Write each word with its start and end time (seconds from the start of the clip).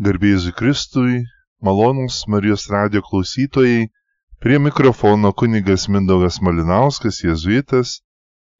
Garbėjai 0.00 0.54
Kristui, 0.56 1.26
malonus 1.60 2.22
Marijos 2.26 2.62
radio 2.72 3.02
klausytojai, 3.04 3.90
prie 4.40 4.58
mikrofono 4.58 5.28
kunigas 5.36 5.82
Mindaugas 5.92 6.38
Malinauskas, 6.40 7.18
jėzuitas, 7.20 7.98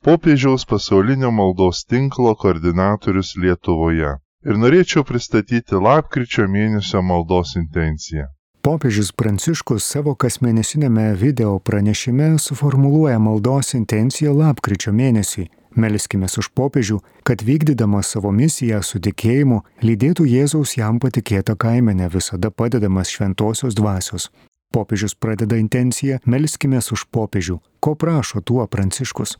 popiežiaus 0.04 0.66
pasaulinio 0.68 1.30
maldos 1.32 1.86
tinklo 1.88 2.34
koordinatorius 2.42 3.30
Lietuvoje. 3.40 4.18
Ir 4.44 4.60
norėčiau 4.60 5.06
pristatyti 5.08 5.80
lapkričio 5.86 6.44
mėnesio 6.44 7.00
maldos 7.00 7.54
intenciją. 7.56 8.26
Popiežius 8.60 9.08
Pranciškus 9.16 9.86
savo 9.94 10.12
kasmėnesinėme 10.20 11.06
video 11.16 11.54
pranešime 11.56 12.34
suformuluoja 12.36 13.16
maldos 13.16 13.72
intenciją 13.80 14.36
lapkričio 14.42 14.92
mėnesį 14.92 15.46
Melskime 15.76 16.26
už 16.26 16.48
popiežių, 16.50 16.98
kad 17.22 17.42
vykdydamas 17.46 18.10
savo 18.14 18.32
misiją 18.34 18.80
su 18.82 18.98
tikėjimu 18.98 19.60
lydėtų 19.86 20.26
Jėzaus 20.26 20.74
jam 20.76 20.98
patikėtą 20.98 21.54
kaimenę 21.54 22.08
visada 22.10 22.50
padedamas 22.50 23.12
šventosios 23.14 23.76
dvasios. 23.78 24.30
Popiežius 24.74 25.14
pradeda 25.14 25.56
intenciją 25.56 26.18
Melskime 26.26 26.78
už 26.78 27.06
popiežių, 27.14 27.60
ko 27.80 27.94
prašo 27.94 28.42
tuo 28.42 28.66
Pranciškus. 28.66 29.36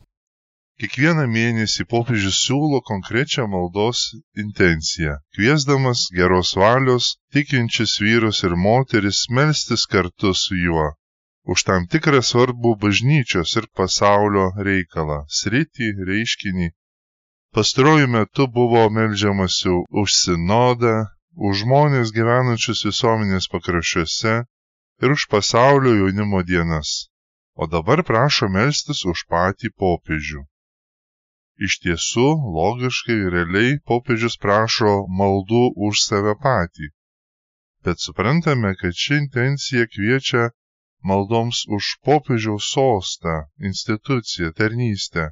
Kiekvieną 0.79 1.27
mėnesį 1.27 1.83
popiežius 1.85 2.39
siūlo 2.45 2.79
konkrečią 2.81 3.45
maldos 3.51 4.15
intenciją, 4.43 5.19
kviesdamas 5.35 6.07
geros 6.15 6.55
valios, 6.55 7.17
tikinčius 7.35 7.99
vyrus 8.01 8.41
ir 8.47 8.55
moteris 8.55 9.27
melstis 9.29 9.85
kartu 9.85 10.33
su 10.33 10.55
juo 10.55 10.87
už 11.49 11.63
tam 11.67 11.87
tikrą 11.89 12.21
svarbų 12.21 12.75
bažnyčios 12.83 13.55
ir 13.59 13.67
pasaulio 13.77 14.51
reikalą, 14.67 15.23
sritį, 15.39 15.89
reiškinį. 16.09 16.69
Pastaruoju 17.55 18.07
metu 18.07 18.47
buvo 18.47 18.83
melžiamasi 18.97 19.73
už 20.01 20.13
sinodą, 20.15 20.93
už 21.35 21.63
žmonės 21.63 22.13
gyvenančius 22.15 22.85
visuomenės 22.87 23.49
pakraščiuose 23.51 24.35
ir 25.01 25.15
už 25.17 25.27
pasaulio 25.33 25.95
jaunimo 25.97 26.43
dienas, 26.43 27.09
o 27.55 27.67
dabar 27.67 28.03
prašo 28.07 28.47
melstis 28.47 29.03
už 29.05 29.25
patį 29.33 29.73
popiežių. 29.83 30.45
Iš 31.61 31.77
tiesų, 31.83 32.27
logiškai, 32.57 33.17
realiai 33.33 33.77
popiežius 33.85 34.37
prašo 34.37 34.93
maldų 35.19 35.65
už 35.87 36.05
save 36.05 36.33
patį. 36.45 36.89
Bet 37.85 38.01
suprantame, 38.01 38.73
kad 38.79 38.93
ši 38.93 39.17
intencija 39.23 39.89
kviečia 39.89 40.49
maldoms 41.03 41.63
už 41.75 41.97
popiežiaus 42.05 42.65
sostą, 42.73 43.33
instituciją, 43.69 44.51
tarnystę, 44.59 45.23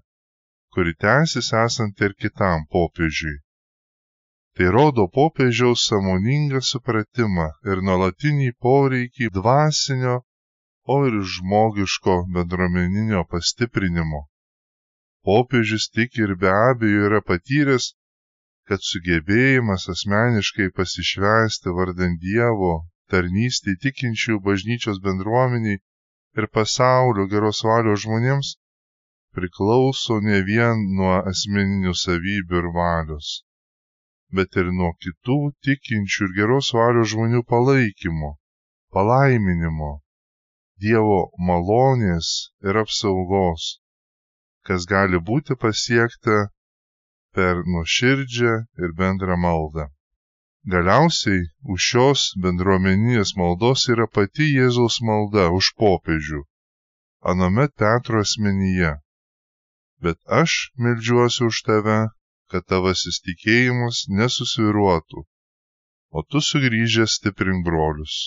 kuri 0.74 0.94
tęsis 1.04 1.54
esant 1.66 2.02
ir 2.06 2.16
kitam 2.22 2.66
popiežiui. 2.74 3.38
Tai 4.56 4.68
rodo 4.76 5.06
popiežiaus 5.18 5.86
samoningą 5.90 6.62
supratimą 6.72 7.48
ir 7.72 7.84
nuolatinį 7.88 8.50
poreikį 8.66 9.30
dvasinio, 9.38 10.18
o 10.94 10.96
ir 11.08 11.16
žmogiško 11.34 12.16
bendruomeninio 12.36 13.22
pastiprinimo. 13.32 14.22
Popiežius 15.28 15.86
tik 15.96 16.18
ir 16.24 16.36
be 16.42 16.50
abejo 16.50 17.08
yra 17.08 17.22
patyręs, 17.30 17.94
kad 18.68 18.82
sugebėjimas 18.92 19.86
asmeniškai 19.94 20.70
pasišvesti 20.78 21.76
vardant 21.78 22.18
Dievo 22.26 22.74
tarnystei 23.14 23.78
tikinčių 23.86 24.40
bažnyčios 24.48 25.04
bendruomeniai 25.06 25.82
ir 26.40 26.48
pasaulio 26.58 27.26
geros 27.36 27.62
valios 27.68 28.04
žmonėms 28.06 28.56
priklauso 29.38 30.20
ne 30.26 30.40
vien 30.50 30.84
nuo 30.98 31.16
asmeninių 31.32 31.94
savybių 32.04 32.62
ir 32.62 32.68
valios, 32.78 33.30
bet 34.38 34.58
ir 34.62 34.72
nuo 34.80 34.92
kitų 35.06 35.40
tikinčių 35.68 36.28
ir 36.28 36.36
geros 36.38 36.70
valios 36.78 37.12
žmonių 37.14 37.42
palaikymo, 37.54 38.32
palaiminimo, 38.96 39.92
Dievo 40.80 41.20
malonės 41.48 42.28
ir 42.64 42.78
apsaugos, 42.82 43.64
kas 44.68 44.86
gali 44.88 45.20
būti 45.30 45.58
pasiekta 45.64 46.38
per 47.36 47.60
nuoširdžią 47.74 48.54
ir 48.84 48.94
bendrą 49.02 49.36
maldą. 49.46 49.90
Galiausiai 50.68 51.44
už 51.74 51.80
šios 51.90 52.22
bendruomeninės 52.44 53.30
maldos 53.40 53.86
yra 53.94 54.08
pati 54.16 54.48
Jėzaus 54.54 54.98
malda 55.10 55.46
už 55.56 55.70
popiežių, 55.80 56.42
anomet 57.32 57.72
Petro 57.80 58.20
asmenyje. 58.26 58.98
Bet 60.04 60.20
aš 60.28 60.72
melžiuosi 60.76 61.46
už 61.48 61.62
tave, 61.64 62.00
kad 62.52 62.66
tavasis 62.68 63.22
tikėjimas 63.24 64.04
nesusviruotų, 64.20 65.24
o 66.12 66.24
tu 66.28 66.42
sugrįžęs 66.50 67.16
stiprink 67.20 67.64
brolius. 67.66 68.18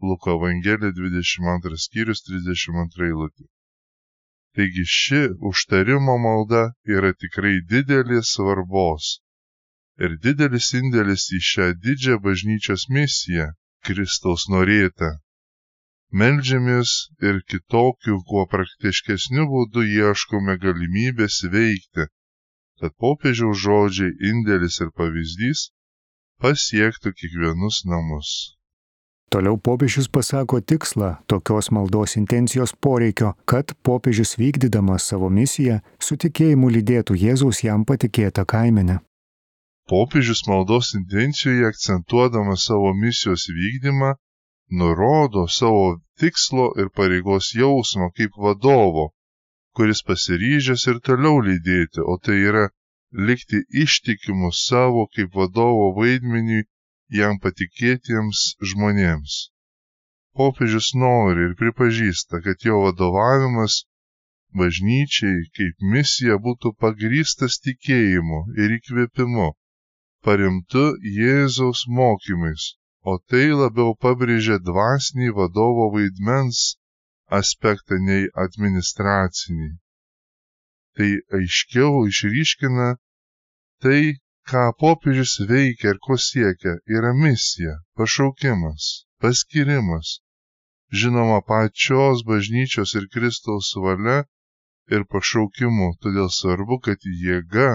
Luko 0.00 0.36
Evangelija 0.38 0.94
22 0.94 1.80
skyrius 1.86 2.22
32 2.30 3.08
eilutė. 3.08 3.48
Taigi 4.54 4.86
ši 4.86 5.22
užtarimo 5.50 6.16
malda 6.28 6.62
yra 6.86 7.10
tikrai 7.24 7.58
didelės 7.74 8.36
svarbos 8.36 9.16
ir 10.04 10.16
didelis 10.24 10.70
indėlis 10.76 11.26
į 11.36 11.40
šią 11.50 11.66
didžią 11.84 12.20
bažnyčios 12.24 12.86
misiją 12.96 13.50
Kristaus 13.86 14.46
norėtą. 14.52 15.10
Meldžiamės 16.20 16.92
ir 17.22 17.42
kitokių, 17.50 18.16
kuo 18.28 18.46
praktiškesnių 18.50 19.44
būdų 19.50 19.84
ieškome 19.96 20.56
galimybės 20.64 21.42
veikti, 21.52 22.08
kad 22.80 22.96
popiežiaus 23.04 23.60
žodžiai, 23.64 24.16
indėlis 24.32 24.80
ir 24.82 24.90
pavyzdys 24.96 25.68
pasiektų 26.40 27.12
kiekvienus 27.20 27.84
namus. 27.86 28.56
Toliau 29.30 29.60
popiežius 29.62 30.08
pasako 30.10 30.58
tikslą 30.58 31.12
tokios 31.30 31.70
maldos 31.70 32.16
intencijos 32.18 32.72
poreikio, 32.74 33.36
kad 33.46 33.76
popiežius 33.86 34.34
vykdydamas 34.40 35.06
savo 35.12 35.28
misiją 35.30 35.78
su 36.02 36.18
tikėjimu 36.18 36.72
lydėtų 36.74 37.20
Jėzaus 37.20 37.62
jam 37.62 37.86
patikėtą 37.86 38.48
kaimenę 38.48 38.98
popiežius 39.90 40.42
maldos 40.50 40.94
intencijoje 41.00 41.66
akcentuodamas 41.72 42.66
savo 42.68 42.90
misijos 43.04 43.44
vykdymą 43.58 44.10
nurodo 44.80 45.42
savo 45.58 45.86
tikslo 46.20 46.66
ir 46.80 46.88
pareigos 46.98 47.46
jausmą 47.60 48.06
kaip 48.16 48.36
vadovo, 48.44 49.06
kuris 49.76 50.00
pasiryžęs 50.08 50.86
ir 50.92 51.00
toliau 51.06 51.40
lydėti, 51.48 52.04
o 52.12 52.14
tai 52.24 52.36
yra 52.50 52.64
likti 53.28 53.58
ištikimu 53.84 54.52
savo 54.54 55.06
kaip 55.14 55.34
vadovo 55.40 55.86
vaidmeniui 55.98 56.68
jam 57.20 57.38
patikėtiems 57.42 58.42
žmonėms. 58.72 59.38
Popiežius 60.38 60.92
nori 60.94 61.48
ir 61.48 61.56
pripažįsta, 61.62 62.38
kad 62.44 62.62
jo 62.68 62.78
vadovavimas 62.86 63.80
bažnyčiai 64.60 65.42
kaip 65.58 65.82
misija 65.94 66.38
būtų 66.46 66.76
pagrystas 66.84 67.58
tikėjimu 67.66 68.44
ir 68.62 68.76
įkvėpimu, 68.78 69.48
paremtu 70.26 70.84
Jėzaus 71.18 71.84
mokymais, 71.98 72.64
o 73.10 73.16
tai 73.30 73.46
labiau 73.62 73.94
pabrėžia 74.04 74.58
dvasinį 74.68 75.30
vadovo 75.38 75.86
vaidmens 75.94 76.62
aspektą 77.40 77.98
nei 78.08 78.26
administracinį. 78.44 79.70
Tai 80.96 81.10
aiškiau 81.38 82.04
išryškina 82.10 82.88
tai, 83.84 84.00
ką 84.50 84.64
popiežius 84.82 85.36
veikia 85.50 85.94
ir 85.94 86.00
ko 86.06 86.18
siekia, 86.28 86.74
yra 86.96 87.12
misija, 87.16 87.76
pašaukimas, 87.96 89.06
paskirimas, 89.22 90.18
žinoma 90.90 91.40
pačios 91.50 92.24
bažnyčios 92.30 92.96
ir 92.98 93.06
Kristaus 93.14 93.70
valia 93.84 94.24
ir 94.90 95.06
pašaukimu, 95.12 95.94
todėl 96.02 96.28
svarbu, 96.34 96.80
kad 96.86 96.98
jėga 97.24 97.70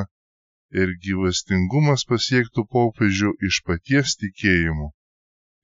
ir 0.81 0.91
gyvastingumas 1.05 2.03
pasiektų 2.09 2.63
popiežių 2.75 3.29
iš 3.49 3.59
paties 3.67 4.15
tikėjimo, 4.21 4.87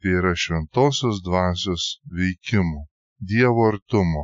tai 0.01 0.13
yra 0.19 0.31
šventosios 0.43 1.19
dvasios 1.25 1.87
veikimo, 2.19 2.85
Dievo 3.31 3.67
artumo 3.71 4.23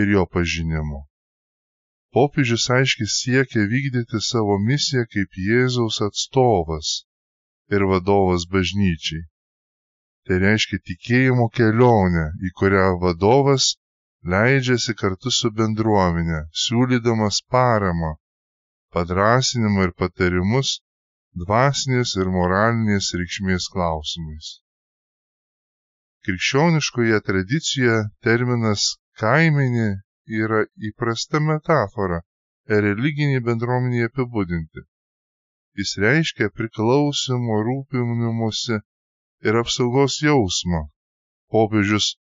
ir 0.00 0.12
jo 0.14 0.22
pažinimo. 0.34 1.00
Popiežius 2.14 2.64
aiškiai 2.76 3.10
siekia 3.16 3.66
vykdyti 3.72 4.20
savo 4.28 4.56
misiją 4.68 5.04
kaip 5.12 5.38
Jėzaus 5.48 5.98
atstovas 6.06 6.92
ir 7.74 7.84
vadovas 7.90 8.46
bažnyčiai. 8.54 9.26
Tai 10.24 10.38
reiškia 10.46 10.78
tikėjimo 10.88 11.50
kelionę, 11.58 12.26
į 12.46 12.54
kurią 12.60 12.86
vadovas 13.02 13.74
leidžiasi 14.34 14.94
kartu 15.00 15.34
su 15.38 15.50
bendruomenė, 15.58 16.44
siūlydamas 16.64 17.42
paramą 17.52 18.14
padrasinimą 18.96 19.88
ir 19.88 19.92
patarimus 20.00 20.76
dvasinės 21.44 22.14
ir 22.22 22.30
moralinės 22.34 23.10
reikšmės 23.20 23.66
klausimais. 23.74 24.50
Krikščioniškoje 26.26 27.20
tradicijoje 27.28 27.98
terminas 28.26 28.84
kaimenė 29.22 29.88
yra 30.42 30.62
įprasta 30.90 31.40
metafora 31.48 32.22
religiniai 32.86 33.42
bendruomeniai 33.48 34.08
apibūdinti. 34.08 34.86
Jis 35.80 35.96
reiškia 36.04 36.48
priklausimo 36.54 37.60
rūpinimuose 37.66 38.78
ir 39.48 39.58
apsaugos 39.60 40.20
jausmą. 40.22 40.86
Popiežius 41.52 42.14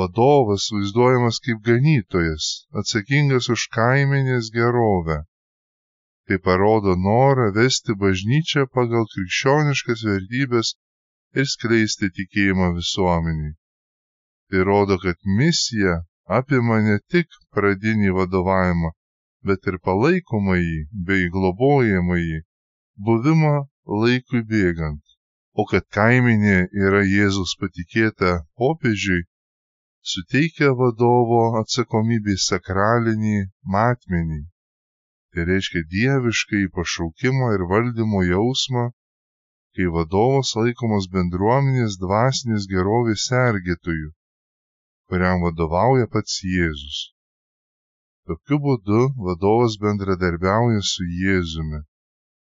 vadovas 0.00 0.66
vaizduojamas 0.74 1.38
kaip 1.46 1.62
ganytojas, 1.68 2.48
atsakingas 2.80 3.48
už 3.54 3.68
kaiminės 3.76 4.50
gerovę. 4.58 5.22
Tai 6.28 6.38
parodo 6.46 6.94
norą 7.08 7.48
vesti 7.56 7.96
bažnyčią 8.02 8.68
pagal 8.76 9.08
krikščioniškas 9.14 10.04
vertybės 10.08 10.76
ir 11.34 11.48
skleisti 11.54 12.10
tikėjimą 12.18 12.68
visuomeniai. 12.78 13.54
Tai 14.50 14.64
rodo, 14.68 14.98
kad 15.04 15.18
misija 15.40 15.94
apima 16.38 16.78
ne 16.86 16.98
tik 17.12 17.26
pradinį 17.56 18.12
vadovavimą, 18.18 18.92
bet 19.48 19.66
ir 19.72 19.78
palaikomąjį 19.88 20.78
bei 21.08 21.30
globojamąjį 21.36 22.38
buvimą 23.08 23.54
laikui 24.02 24.42
bėgant. 24.52 25.02
O 25.52 25.66
kad 25.70 25.88
kaiminė 25.96 26.58
yra 26.84 27.02
Jėzus 27.04 27.56
patikėta 27.60 28.36
popiežiui, 28.60 29.26
suteikia 30.12 30.70
vadovo 30.78 31.42
atsakomybį 31.60 32.38
sakralinį 32.46 33.36
matmenį. 33.74 34.40
Tai 35.32 35.44
reiškia 35.48 35.82
dieviškai 35.92 36.66
pašaukimo 36.76 37.46
ir 37.56 37.62
valdymo 37.70 38.20
jausmą, 38.28 38.82
kai 39.74 39.86
vadovas 39.94 40.50
laikomas 40.58 41.06
bendruomenės 41.14 41.96
dvasinės 42.02 42.66
gerovės 42.72 43.24
sergėtojų, 43.30 44.10
kuriam 45.08 45.46
vadovauja 45.46 46.10
pats 46.16 46.42
Jėzus. 46.54 46.98
Tokiu 48.28 48.58
būdu 48.66 49.00
vadovas 49.28 49.78
bendradarbiauja 49.84 50.84
su 50.90 51.08
Jėzumi. 51.22 51.80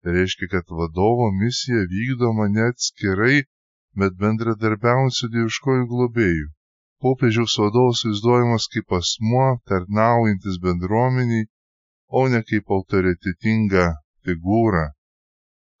Tai 0.03 0.17
reiškia, 0.17 0.51
kad 0.51 0.75
vadovo 0.81 1.31
misija 1.39 1.87
vykdoma 1.95 2.51
ne 2.57 2.67
atskirai, 2.73 3.37
bet 4.01 4.19
bendradarbiaujant 4.19 5.15
su 5.15 5.31
dieviškoju 5.37 5.87
globėju. 5.95 6.51
Popiežiaus 7.01 7.55
vadovas 7.63 8.03
vaizduojamas 8.05 8.67
kaip 8.75 8.99
asmuo, 8.99 9.47
tarnaujantis 9.71 10.59
bendruomeniai, 10.67 11.47
o 12.07 12.27
ne 12.29 12.41
kaip 12.43 12.69
autoritetinga 12.77 13.85
figūra. 14.25 14.91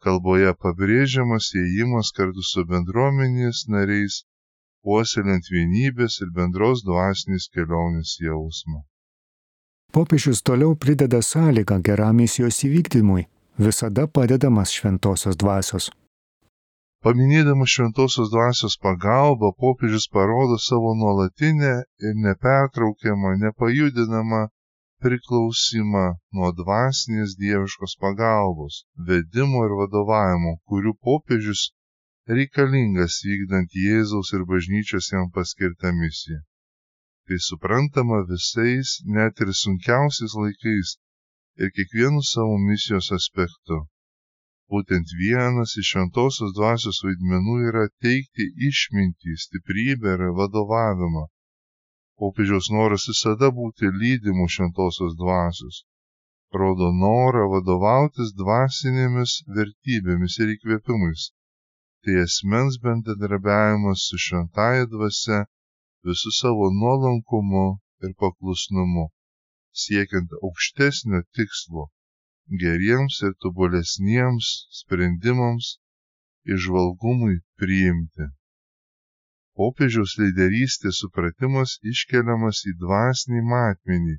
Kalboje 0.05 0.53
pabrėžiamas 0.61 1.51
įėjimas 1.57 2.11
kartu 2.17 2.43
su 2.45 2.65
bendruomenės 2.69 3.65
nariais, 3.73 4.23
puoselint 4.85 5.47
vienybės 5.49 6.19
ir 6.21 6.29
bendros 6.35 6.83
dvasinės 6.85 7.49
kelionės 7.53 8.17
jausmą. 8.21 8.83
Popiežius 9.95 10.43
toliau 10.43 10.75
prideda 10.75 11.21
sąlygą 11.21 11.79
geram 11.81 12.17
misijos 12.21 12.61
įvykdymui- 12.67 13.25
visada 13.67 14.07
padedamas 14.07 14.73
šventosios 14.77 15.37
dvasios. 15.37 15.89
Paminėdamas 17.05 17.69
šventosios 17.69 18.29
dvasios 18.33 18.75
pagalbą, 18.81 19.53
popiežius 19.61 20.07
parodo 20.09 20.57
savo 20.57 20.93
nuolatinę 21.01 21.73
ir 22.05 22.13
nepertraukiamą, 22.25 23.37
nepajudinamą 23.45 24.41
priklausimą 25.03 26.05
nuo 26.37 26.53
dvasinės 26.61 27.35
dieviškos 27.43 27.97
pagalbos, 28.05 28.81
vedimo 29.11 29.67
ir 29.67 29.77
vadovavimo, 29.81 30.57
kurių 30.71 30.95
popiežius 31.09 31.67
reikalingas 32.39 33.21
vykdant 33.27 33.79
Jėzaus 33.85 34.33
ir 34.37 34.49
bažnyčios 34.55 35.13
jam 35.13 35.31
paskirtą 35.39 35.95
misiją 36.01 36.43
tai 37.27 37.39
suprantama 37.39 38.19
visais, 38.29 38.89
net 39.15 39.33
ir 39.43 39.49
sunkiausiais 39.61 40.33
laikais 40.41 40.89
ir 41.61 41.69
kiekvienu 41.75 42.21
savo 42.31 42.55
misijos 42.69 43.07
aspektu. 43.17 43.77
Būtent 44.69 45.13
vienas 45.21 45.73
iš 45.81 45.89
šventosios 45.93 46.53
dvasios 46.57 46.99
vaidmenų 47.05 47.55
yra 47.69 47.85
teikti 48.05 48.45
išmintį, 48.69 49.33
stiprybę 49.45 50.13
ir 50.17 50.23
vadovavimą. 50.39 51.25
Popiežiaus 52.21 52.67
noras 52.75 53.05
visada 53.11 53.47
būti 53.55 53.89
lydimų 54.01 54.45
šventosios 54.55 55.15
dvasios. 55.21 55.81
Rodo 56.59 56.87
norą 56.99 57.47
vadovautis 57.53 58.29
dvasinėmis 58.41 59.33
vertybėmis 59.57 60.37
ir 60.43 60.53
įkvėpimais. 60.53 61.25
Tai 62.03 62.15
asmens 62.21 62.77
bendradarbiavimas 62.85 64.05
su 64.09 64.19
šventaja 64.27 64.85
dvasia 64.93 65.41
visu 66.07 66.31
savo 66.39 66.69
nuolankumu 66.79 67.65
ir 68.05 68.13
paklusnumu, 68.23 69.05
siekiant 69.83 70.37
aukštesnio 70.39 71.21
tikslo- 71.35 71.89
geriems 72.63 73.19
ir 73.27 73.33
tobulesniems 73.43 74.53
sprendimams 74.79 75.73
išvalgumui 76.55 77.41
priimti. 77.59 78.31
Popiežiaus 79.59 80.13
lyderystės 80.19 80.97
supratimas 81.03 81.77
iškeliamas 81.91 82.57
į 82.69 82.73
dvasinį 82.81 83.43
matmenį, 83.51 84.15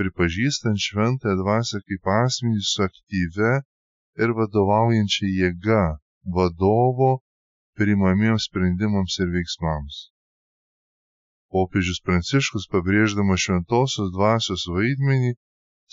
pripažįstant 0.00 0.82
šventąją 0.86 1.36
dvasę 1.42 1.80
kaip 1.86 2.10
asmenį 2.14 2.64
su 2.70 2.82
aktyve 2.86 3.52
ir 4.24 4.34
vadovaujančia 4.40 5.30
jėga 5.30 5.84
vadovo 6.38 7.12
priimamiems 7.78 8.48
sprendimams 8.50 9.16
ir 9.22 9.30
veiksmams. 9.36 10.00
Popiežius 11.54 12.02
pranciškus 12.08 12.66
pabrėždamas 12.74 13.46
šventosios 13.46 14.10
dvasios 14.16 14.66
vaidmenį 14.76 15.36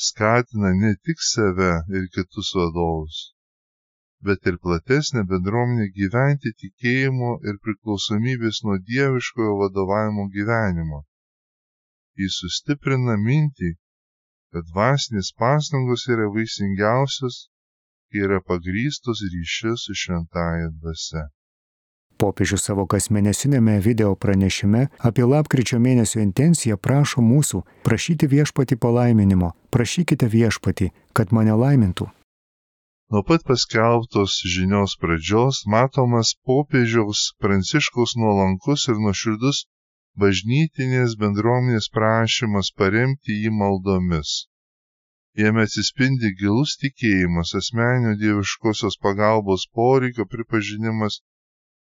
skatina 0.07 0.73
ne 0.81 0.95
tik 1.05 1.21
save 1.21 1.73
ir 1.97 2.09
kitus 2.15 2.49
vadovus, 2.57 3.19
bet 4.27 4.47
ir 4.49 4.57
platesnę 4.65 5.23
bendruomenę 5.31 5.87
gyventi 5.99 6.53
tikėjimo 6.63 7.31
ir 7.49 7.59
priklausomybės 7.65 8.61
nuo 8.67 8.77
dieviškojo 8.91 9.55
vadovavimo 9.61 10.27
gyvenimo. 10.35 11.03
Jis 12.21 12.39
sustiprina 12.43 13.17
mintį, 13.27 13.73
kad 14.53 14.67
dvasinės 14.71 15.33
pastangos 15.43 16.07
yra 16.15 16.29
vaisingiausios, 16.35 17.39
kai 18.09 18.25
yra 18.27 18.39
pagrystos 18.49 19.23
ryšiu 19.35 19.73
su 19.83 19.95
šventaja 20.03 20.69
dvasia. 20.79 21.25
Popiežius 22.21 22.67
savo 22.69 22.85
kasmėnesinėme 22.87 23.79
video 23.81 24.13
pranešime 24.15 24.85
apie 25.09 25.25
lapkričio 25.27 25.79
mėnesio 25.81 26.21
intenciją 26.21 26.77
prašo 26.77 27.25
mūsų 27.25 27.63
prašyti 27.87 28.29
viešpati 28.29 28.77
palaiminimo. 28.77 29.55
Prašykite 29.73 30.29
viešpati, 30.29 30.91
kad 31.17 31.33
mane 31.33 31.57
laimintų. 31.57 32.07
Nuo 33.13 33.21
pat 33.29 33.43
paskelbtos 33.45 34.35
žinios 34.51 34.93
pradžios 35.01 35.57
matomas 35.73 36.29
popiežiaus 36.49 37.19
pranciškaus 37.43 38.13
nuolankus 38.21 38.85
ir 38.93 39.01
nuoširdus 39.03 39.57
bažnytinės 40.23 41.13
bendruomenės 41.23 41.87
prašymas 41.97 42.71
paremti 42.81 43.35
jį 43.43 43.51
maldomis. 43.57 44.31
Jame 45.41 45.65
atsispindi 45.67 46.31
gilus 46.39 46.73
tikėjimas, 46.85 47.51
asmenio 47.59 48.15
dieviškosios 48.23 48.97
pagalbos 49.05 49.67
poreikio 49.81 50.25
pripažinimas 50.33 51.19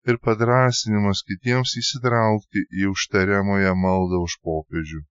ir 0.09 0.17
padrasinimas 0.29 1.21
kitiems 1.29 1.75
įsitraukti 1.83 2.65
į 2.81 2.89
užtariamąją 2.95 3.75
maldą 3.83 4.23
už 4.25 4.39
popiežių. 4.49 5.03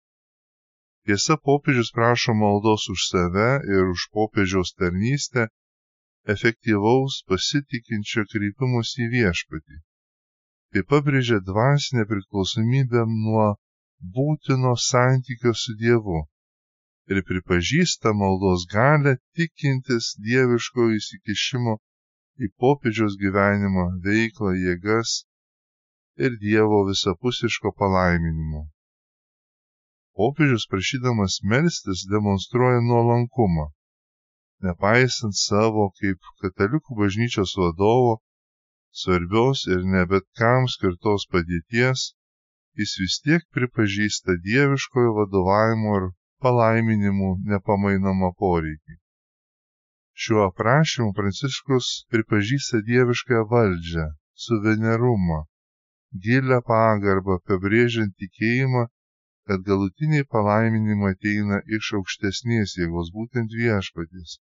Tiesa, 1.06 1.38
popiežius 1.52 1.94
prašo 2.00 2.34
maldos 2.42 2.90
už 2.96 3.06
save 3.12 3.48
ir 3.76 3.94
už 3.94 4.10
popiežiaus 4.18 4.75
tarnystę 4.82 5.46
efektyvaus 6.35 7.23
pasitikinčio 7.30 8.25
kreipimus 8.32 8.94
į 9.04 9.06
viešpatį. 9.14 9.78
Tai 10.73 10.82
pabrėžia 10.92 11.38
dvasinę 11.50 12.04
priklausomybę 12.11 13.04
nuo 13.12 13.47
būtino 14.16 14.75
santykio 14.88 15.54
su 15.62 15.75
Dievu 15.82 16.20
ir 17.12 17.23
pripažįsta 17.28 18.12
maldos 18.23 18.66
galę 18.73 19.14
tikintis 19.37 20.12
dieviško 20.26 20.90
įsikišimo 20.99 21.78
į 22.44 22.50
popiežiaus 22.62 23.16
gyvenimą, 23.23 23.87
veiklą, 24.04 24.52
jėgas 24.64 25.14
ir 26.25 26.37
Dievo 26.42 26.82
visapusiško 26.90 27.73
palaiminimo. 27.80 28.66
Popiežius 30.18 30.68
prašydamas 30.70 31.40
melstis 31.52 32.04
demonstruoja 32.12 32.85
nuolankumą. 32.90 33.70
Nepaisant 34.66 35.36
savo 35.38 35.84
kaip 36.00 36.18
katalikų 36.42 36.96
bažnyčios 37.00 37.52
vadovo, 37.60 38.14
svarbios 39.00 39.60
ir 39.70 39.84
ne 39.92 40.00
bet 40.12 40.24
kam 40.40 40.66
skirtos 40.72 41.26
padėties, 41.34 42.02
jis 42.80 42.94
vis 43.02 43.18
tiek 43.26 43.44
pripažįsta 43.54 44.34
dieviškojo 44.46 45.12
vadovavimo 45.18 45.92
ir 46.00 46.08
palaiminimų 46.46 47.30
nepamainomą 47.52 48.32
poreikį. 48.42 48.98
Šiuo 50.24 50.42
aprašymu 50.48 51.14
Pranciškus 51.20 51.92
pripažįsta 52.10 52.82
dieviškąją 52.90 53.44
valdžią, 53.54 54.08
suvenerumą, 54.46 55.40
gilę 56.26 56.58
pagarbą, 56.72 57.38
pabrėžiant 57.46 58.18
tikėjimą, 58.24 58.88
kad 59.46 59.62
galutiniai 59.70 60.26
palaiminimai 60.34 61.14
ateina 61.14 61.62
iš 61.78 61.94
aukštesnės 62.00 62.74
jėgos, 62.82 63.14
būtent 63.14 63.54
viešpatys, 63.62 64.40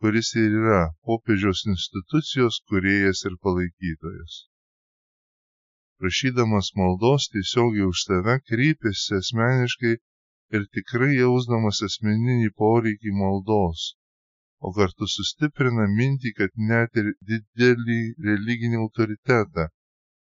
kuris 0.00 0.30
ir 0.42 0.56
yra 0.60 0.82
popiežiaus 1.08 1.60
institucijos 1.74 2.60
kuriejas 2.68 3.20
ir 3.28 3.34
palaikytojas. 3.44 4.34
prašydamas 5.98 6.68
maldos 6.80 7.28
tiesiogiai 7.32 7.86
už 7.92 7.98
save 8.06 8.34
kreipiasi 8.48 9.14
asmeniškai 9.20 9.94
ir 10.56 10.66
tikrai 10.76 11.12
jausdamas 11.20 11.78
asmeninį 11.88 12.50
poreikį 12.62 13.14
maldos, 13.20 13.86
o 14.66 14.72
kartu 14.78 15.08
sustiprina 15.14 15.86
mintį, 15.98 16.30
kad 16.38 16.52
net 16.70 17.00
ir 17.00 17.08
didelį 17.30 18.00
religinį 18.28 18.82
autoritetą 18.84 19.66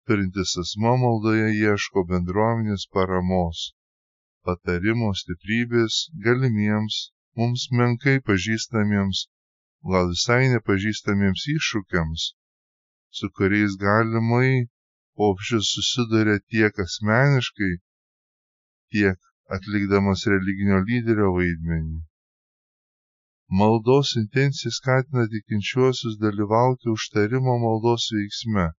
turintis 0.06 0.52
asmo 0.62 0.92
maldoje 1.00 1.48
ieško 1.64 2.04
bendruomenės 2.12 2.86
paramos, 2.94 3.58
patarimo 4.46 5.10
stiprybės 5.20 5.98
galimiems 6.24 6.96
mums 7.40 7.68
menkai 7.80 8.16
pažįstamiems, 8.30 9.26
gal 9.90 10.12
visai 10.12 10.44
nepažįstamiems 10.52 11.48
iššūkiams, 11.56 12.28
su 13.18 13.28
kuriais 13.38 13.74
galimai 13.80 14.68
popšius 15.18 15.72
susiduria 15.74 16.38
tiek 16.52 16.78
asmeniškai, 16.84 17.72
tiek 18.94 19.18
atlikdamas 19.56 20.22
religinio 20.32 20.78
lyderio 20.88 21.32
vaidmenį. 21.36 21.98
Maldos 23.60 24.14
intencija 24.20 24.72
skatina 24.78 25.26
tikinčiuosius 25.32 26.14
dalyvauti 26.22 26.88
užtarimo 26.94 27.58
maldos 27.64 28.06
veiksme, 28.16 28.70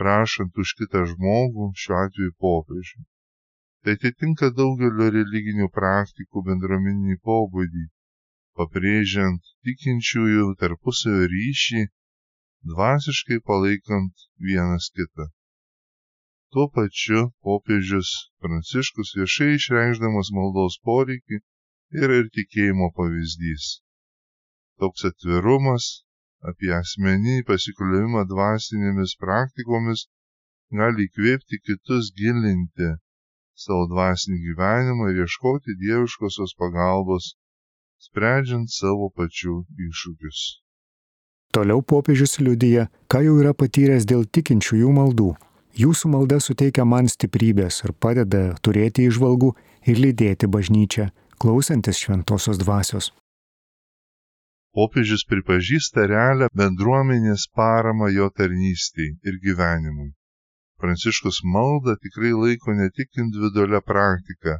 prašant 0.00 0.58
už 0.64 0.74
kitą 0.80 1.04
žmogų, 1.12 1.68
šiuo 1.82 1.98
atveju 2.06 2.32
popiežių. 2.44 3.02
Tai 3.84 3.94
atitinka 3.98 4.48
daugelio 4.58 5.10
religinių 5.18 5.68
praktikų 5.78 6.42
bendruomeninį 6.48 7.16
pobūdį, 7.28 7.84
pabrėžiant 8.58 9.52
tikinčiųjų 9.66 10.46
tarpusavio 10.62 11.28
ryšį, 11.34 11.82
dvasiškai 12.72 13.38
palaikant 13.48 14.26
vienas 14.48 14.88
kitą. 14.96 15.28
Tuo 16.52 16.66
pačiu 16.76 17.22
popiežius 17.46 18.10
Pranciškus 18.44 19.14
viešai 19.18 19.54
išreikšdamas 19.56 20.32
maldos 20.38 20.76
poreikį 20.88 21.38
yra 22.02 22.18
ir 22.22 22.28
tikėjimo 22.36 22.90
pavyzdys. 22.98 23.68
Toks 24.80 25.06
atvirumas 25.10 25.86
apie 26.50 26.72
asmenį 26.76 27.38
pasikliovimą 27.48 28.26
dvasinėmis 28.34 29.16
praktikomis 29.24 30.04
gali 30.80 31.06
įkvėpti 31.08 31.60
kitus 31.68 32.12
gilinti 32.20 32.88
savo 33.64 33.86
dvasinį 33.92 34.38
gyvenimą 34.46 35.10
ir 35.12 35.22
ieškoti 35.24 35.76
dieviškosios 35.82 36.54
pagalbos, 36.60 37.32
sprendžiant 38.06 38.70
savo 38.70 39.08
pačių 39.16 39.54
iššūkius. 39.86 40.42
Toliau 41.52 41.82
popiežius 41.84 42.38
liudyja, 42.40 42.86
ką 43.12 43.20
jau 43.26 43.34
yra 43.42 43.52
patyręs 43.52 44.06
dėl 44.08 44.24
tikinčiųjų 44.36 44.92
maldų. 44.98 45.32
Jūsų 45.82 46.10
malda 46.12 46.38
suteikia 46.40 46.84
man 46.88 47.08
stiprybės 47.12 47.82
ir 47.84 47.92
padeda 48.04 48.40
turėti 48.64 49.04
išvalgų 49.08 49.50
ir 49.92 50.00
lydėti 50.04 50.48
bažnyčią, 50.54 51.10
klausantis 51.40 52.00
šventosios 52.00 52.60
dvasios. 52.60 53.10
Popiežius 54.72 55.26
pripažįsta 55.28 56.06
realią 56.08 56.48
bendruomenės 56.56 57.44
paramą 57.56 58.08
jo 58.16 58.30
tarnystei 58.32 59.10
ir 59.28 59.38
gyvenimui. 59.44 60.14
Pranciškus 60.80 61.42
maldą 61.44 61.98
tikrai 62.04 62.32
laiko 62.32 62.72
ne 62.78 62.88
tik 62.96 63.20
individualią 63.24 63.82
praktiką, 63.92 64.56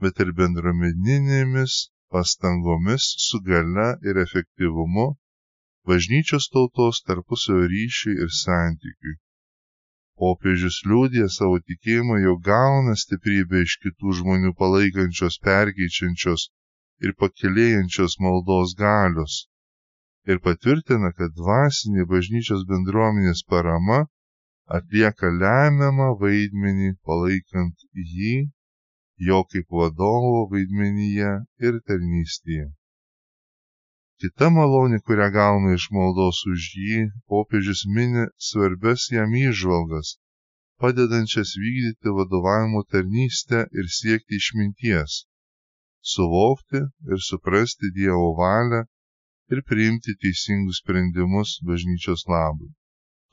bet 0.00 0.24
ir 0.24 0.32
bendruomeninėmis 0.40 1.76
pastangomis 2.14 3.08
su 3.26 3.40
gale 3.48 3.88
ir 4.08 4.20
efektyvumu 4.26 5.06
bažnyčios 5.90 6.46
tautos 6.54 7.02
tarpusavio 7.08 7.66
ryšiui 7.74 8.16
ir 8.24 8.30
santykiui. 8.42 9.16
Popiežius 10.20 10.78
liūdė 10.88 11.26
savo 11.36 11.58
tikėjimą, 11.68 12.18
jau 12.26 12.34
gauna 12.50 12.96
stiprybę 13.02 13.62
iš 13.66 13.78
kitų 13.84 14.16
žmonių 14.18 14.52
palaikančios, 14.62 15.38
perkeičiančios 15.46 16.50
ir 17.06 17.16
pakilėjančios 17.22 18.18
maldos 18.26 18.76
galios 18.82 19.38
ir 20.28 20.40
patvirtina, 20.44 21.10
kad 21.18 21.32
dvasinė 21.40 22.04
bažnyčios 22.10 22.66
bendruomenės 22.70 23.40
parama 23.52 24.00
atlieka 24.78 25.30
lemiamą 25.42 26.10
vaidmenį 26.20 26.90
palaikant 27.08 27.86
jį 28.16 28.34
jo 29.28 29.40
kaip 29.52 29.68
vadovo 29.80 30.46
vaidmenyje 30.52 31.32
ir 31.66 31.74
tarnystėje. 31.88 32.68
Kita 34.20 34.48
malonė, 34.52 34.98
kurią 35.08 35.28
gauna 35.34 35.74
iš 35.76 35.86
maldos 35.96 36.40
už 36.52 36.64
jį, 36.76 36.96
popiežius 37.32 37.82
mini 37.96 38.24
svarbias 38.48 39.06
jam 39.12 39.36
įžvalgas, 39.42 40.16
padedančias 40.80 41.52
vykdyti 41.62 42.12
vadovavimo 42.18 42.82
tarnystę 42.92 43.62
ir 43.78 43.88
siekti 43.98 44.40
išminties, 44.40 45.14
suvokti 46.12 46.82
ir 47.12 47.24
suprasti 47.28 47.92
Dievo 47.96 48.34
valią 48.40 48.82
ir 49.52 49.64
priimti 49.70 50.16
teisingus 50.22 50.80
sprendimus 50.82 51.56
bažnyčios 51.68 52.24
labui. 52.32 52.70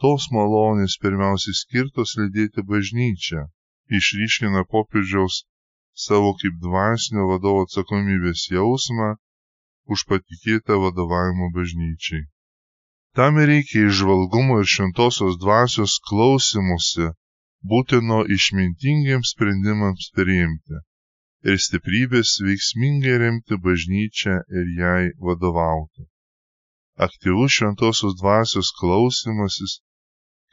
Tos 0.03 0.27
malonės 0.35 0.99
pirmiausiai 1.03 1.59
skirtos 1.63 2.15
lydėti 2.19 2.63
bažnyčią, 2.71 3.47
išryškina 3.99 4.63
popiežiaus 4.71 5.43
savo 6.05 6.33
kaip 6.41 6.57
dvasinio 6.63 7.27
vadovo 7.31 7.65
atsakomybės 7.65 8.47
jausmą 8.53 9.09
už 9.93 10.03
patikėtą 10.09 10.77
vadovavimo 10.83 11.47
bažnyčiai. 11.57 12.25
Tam 13.17 13.39
reikia 13.49 13.87
išvalgumo 13.89 14.59
ir 14.61 14.67
šventosios 14.73 15.39
dvasios 15.43 15.95
klausimusi, 16.09 17.07
būtino 17.71 18.19
išmintingiems 18.35 19.31
sprendimams 19.33 20.11
priimti 20.17 20.83
ir 21.49 21.57
stiprybės 21.63 22.35
veiksmingai 22.45 23.15
remti 23.23 23.57
bažnyčią 23.65 24.35
ir 24.59 24.69
jai 24.81 25.03
vadovauti. 25.29 26.05
Aktyvus 27.07 27.57
šventosios 27.57 28.15
dvasios 28.21 28.69
klausimasis 28.79 29.79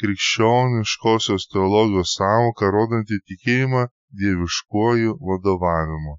krikščioniškosios 0.03 1.49
teologijos 1.53 2.17
sąvoka 2.19 2.71
rodanti 2.77 3.21
tikėjimą 3.31 3.85
dieviškuoju 4.21 5.17
vadovavimu. 5.29 6.15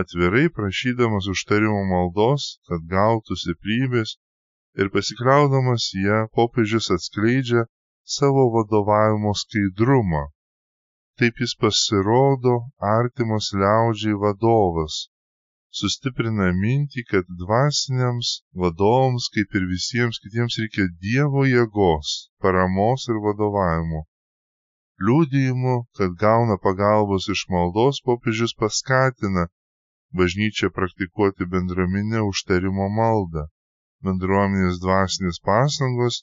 Atvirai 0.00 0.48
prašydamas 0.58 1.26
užtarimo 1.32 1.82
maldos, 1.90 2.46
kad 2.68 2.86
gautų 2.94 3.36
stiprybės 3.42 4.16
ir 4.80 4.92
pasikliaudamas 4.96 5.88
ją, 6.04 6.18
popiežius 6.36 6.90
atskleidžia 6.96 7.62
savo 8.16 8.44
vadovavimo 8.56 9.32
skaidrumą. 9.42 10.24
Taip 11.18 11.40
jis 11.42 11.54
pasirodo 11.62 12.56
artimas 12.96 13.46
liaudžiai 13.60 14.18
vadovas, 14.24 14.98
sustiprina 15.80 16.50
mintį, 16.64 17.02
kad 17.12 17.30
dvasiniams 17.42 18.28
vadovams, 18.64 19.30
kaip 19.34 19.56
ir 19.58 19.64
visiems 19.72 20.20
kitiems, 20.24 20.58
reikia 20.62 20.86
Dievo 21.06 21.46
jėgos, 21.48 22.12
paramos 22.44 23.08
ir 23.12 23.18
vadovavimo. 23.26 24.04
Liūdėjimu, 24.96 25.74
kad 25.98 26.14
gauna 26.20 26.56
pagalbos 26.56 27.28
iš 27.32 27.42
maldos, 27.52 28.00
popiežius 28.06 28.54
paskatina 28.56 29.48
bažnyčią 30.16 30.70
praktikuoti 30.72 31.44
bendruomenę 31.52 32.22
užtarimo 32.30 32.88
maldą. 33.00 33.44
Bendruomenės 34.06 34.80
dvasinės 34.80 35.42
pastangos 35.44 36.22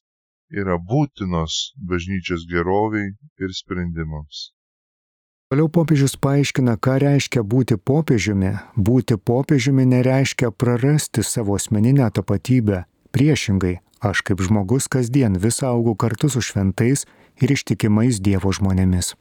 yra 0.50 0.80
būtinos 0.92 1.60
bažnyčios 1.92 2.50
geroviai 2.50 3.14
ir 3.44 3.54
sprendimams. 3.62 4.50
Toliau 5.54 5.70
popiežius 5.70 6.16
paaiškina, 6.18 6.80
ką 6.82 6.98
reiškia 7.04 7.44
būti 7.46 7.78
popiežiumi. 7.78 8.56
Būti 8.74 9.20
popiežiumi 9.22 9.86
nereiškia 9.86 10.50
prarasti 10.50 11.22
savo 11.22 11.60
asmeninę 11.62 12.10
tapatybę. 12.10 12.86
Priešingai, 13.14 13.76
aš 14.10 14.22
kaip 14.28 14.42
žmogus 14.48 14.88
kasdien 14.96 15.38
vis 15.46 15.60
augau 15.70 15.96
kartu 16.04 16.30
su 16.34 16.42
šventais 16.48 17.06
ir 17.42 17.54
ištikimais 17.56 18.20
Dievo 18.28 18.54
žmonėmis. 18.58 19.14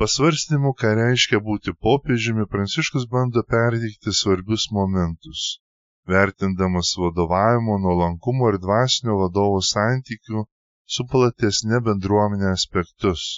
Pasvarstymu, 0.00 0.72
ką 0.80 0.94
reiškia 1.00 1.42
būti 1.48 1.74
popiežiumi, 1.86 2.46
Pranciškus 2.52 3.04
bando 3.14 3.42
perteikti 3.54 4.14
svarbius 4.20 4.70
momentus, 4.76 5.60
vertindamas 6.08 6.94
vadovavimo, 7.02 7.76
nuolankumo 7.84 8.48
ir 8.52 8.58
dvasinio 8.64 9.20
vadovo 9.24 9.60
santykių 9.74 10.46
su 10.96 11.06
platesnė 11.12 11.84
bendruomenė 11.90 12.50
aspektus 12.54 13.28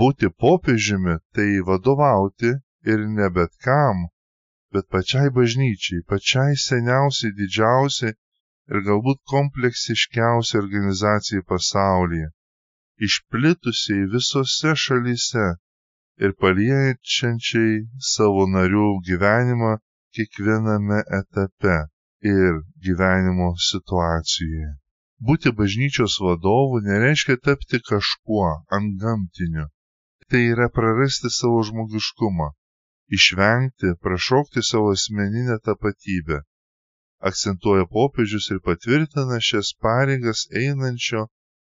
būti 0.00 0.28
popiežiumi 0.42 1.14
tai 1.36 1.48
vadovauti 1.68 2.50
ir 2.92 3.06
ne 3.18 3.28
bet 3.36 3.52
kam, 3.66 4.08
bet 4.74 4.88
pačiai 4.94 5.30
bažnyčiai, 5.38 6.02
pačiai 6.10 6.58
seniausiai, 6.66 7.34
didžiausiai 7.38 8.16
ir 8.72 8.80
galbūt 8.88 9.20
kompleksiškiausiai 9.32 10.60
organizacijai 10.62 11.44
pasaulyje, 11.52 12.28
išplitusiai 13.08 14.06
visose 14.14 14.74
šalyse 14.84 15.46
ir 16.24 16.36
paliečiančiai 16.44 17.74
savo 18.12 18.46
narių 18.54 18.86
gyvenimą 19.08 19.74
kiekviename 20.14 21.02
etape 21.20 21.76
ir 22.32 22.62
gyvenimo 22.86 23.50
situacijoje. 23.68 24.72
Būti 25.28 25.52
bažnyčios 25.58 26.16
vadovu 26.26 26.80
nereiškia 26.88 27.36
tapti 27.46 27.80
kažkuo 27.88 28.48
antgamtiniu. 28.78 29.66
Tai 30.30 30.40
yra 30.54 30.68
prarasti 30.76 31.30
savo 31.38 31.60
žmogiškumą, 31.68 32.48
išvengti, 33.18 33.94
prašokti 34.02 34.62
savo 34.70 34.92
asmeninę 34.96 35.58
tapatybę. 35.68 36.40
Akcentuoja 37.30 37.86
popiežius 37.96 38.50
ir 38.52 38.58
patvirtina 38.66 39.38
šias 39.48 39.70
pareigas 39.84 40.44
einančio 40.62 41.22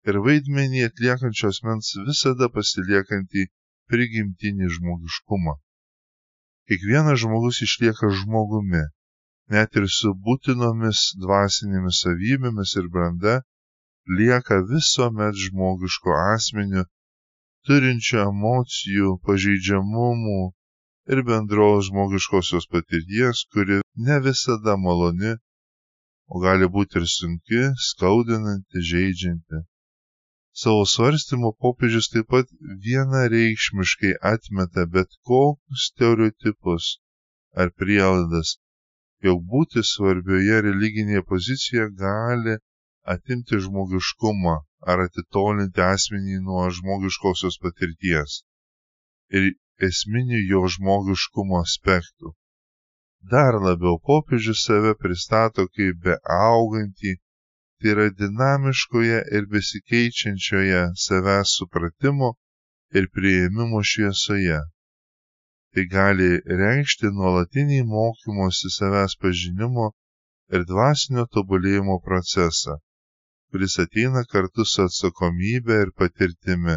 ir 0.08 0.18
vaidmenį 0.26 0.84
atliekančio 0.88 1.50
asmens 1.54 1.90
visada 2.08 2.48
pasiliekantį 2.56 3.48
prigimtinį 3.90 4.70
žmogiškumą. 4.76 5.56
Kiekvienas 6.70 7.18
žmogus 7.24 7.58
išlieka 7.66 8.12
žmogumi, 8.20 8.84
net 9.54 9.80
ir 9.80 9.88
su 9.98 10.12
būtinomis 10.28 11.00
dvasinėmis 11.24 12.04
savybėmis 12.04 12.76
ir 12.82 12.86
branda, 12.94 13.34
lieka 14.20 14.60
visuomet 14.70 15.34
žmogišku 15.46 16.14
asmeniu, 16.20 16.86
turinčiu 17.66 18.22
emocijų, 18.28 19.16
pažeidžiamumų 19.26 20.40
ir 21.12 21.20
bendros 21.28 21.88
žmogiškosios 21.88 22.66
patirties, 22.72 23.44
kuri 23.52 23.80
ne 24.06 24.16
visada 24.26 24.76
maloni, 24.84 25.32
o 26.32 26.42
gali 26.44 26.68
būti 26.76 27.00
ir 27.00 27.06
sunki, 27.16 27.60
skaudinanti, 27.90 28.84
žaidžianti. 28.90 29.62
Savo 30.62 30.82
svarstymu 30.92 31.50
popiežius 31.62 32.10
taip 32.12 32.26
pat 32.34 32.48
vienareikšmiškai 32.86 34.12
atmeta 34.32 34.86
bet 34.94 35.10
kokius 35.28 35.86
stereotipus 35.90 36.88
ar 37.60 37.70
prielaidas 37.80 38.56
jog 39.26 39.40
būti 39.52 39.82
svarbioje 39.92 40.58
religinėje 40.66 41.22
pozicijoje 41.32 41.88
gali 42.02 42.56
atimti 43.14 43.60
žmogiškumą 43.66 44.56
ar 44.92 45.04
atitolinti 45.06 45.82
asmenį 45.86 46.40
nuo 46.46 46.66
žmogiškosios 46.78 47.58
patirties 47.64 48.40
ir 49.38 49.50
esminių 49.88 50.40
jo 50.52 50.62
žmogiškumo 50.74 51.60
aspektų. 51.66 52.34
Dar 53.32 53.60
labiau 53.66 54.00
popiežius 54.10 54.64
save 54.68 54.94
pristato 55.04 55.66
kaip 55.76 56.02
be 56.04 56.16
augantį, 56.36 57.14
tai 57.80 57.94
yra 57.94 58.08
dinamiškoje 58.22 59.22
ir 59.38 59.48
besikeičiančioje 59.54 60.82
savęs 61.06 61.56
supratimo 61.60 62.34
ir 62.96 63.08
prieimimo 63.16 63.82
šviesoje 63.92 64.60
tai 65.74 65.86
gali 65.86 66.28
reikšti 66.60 67.10
nuolatinį 67.16 67.80
mokymosi 67.90 68.70
savęs 68.76 69.12
pažinimo 69.24 69.86
ir 70.56 70.64
dvasinio 70.70 71.24
tobulėjimo 71.36 71.96
procesą, 72.06 72.74
kuris 73.50 73.76
ateina 73.84 74.22
kartu 74.32 74.66
su 74.70 74.82
atsakomybė 74.88 75.76
ir 75.84 75.92
patirtimi 76.02 76.76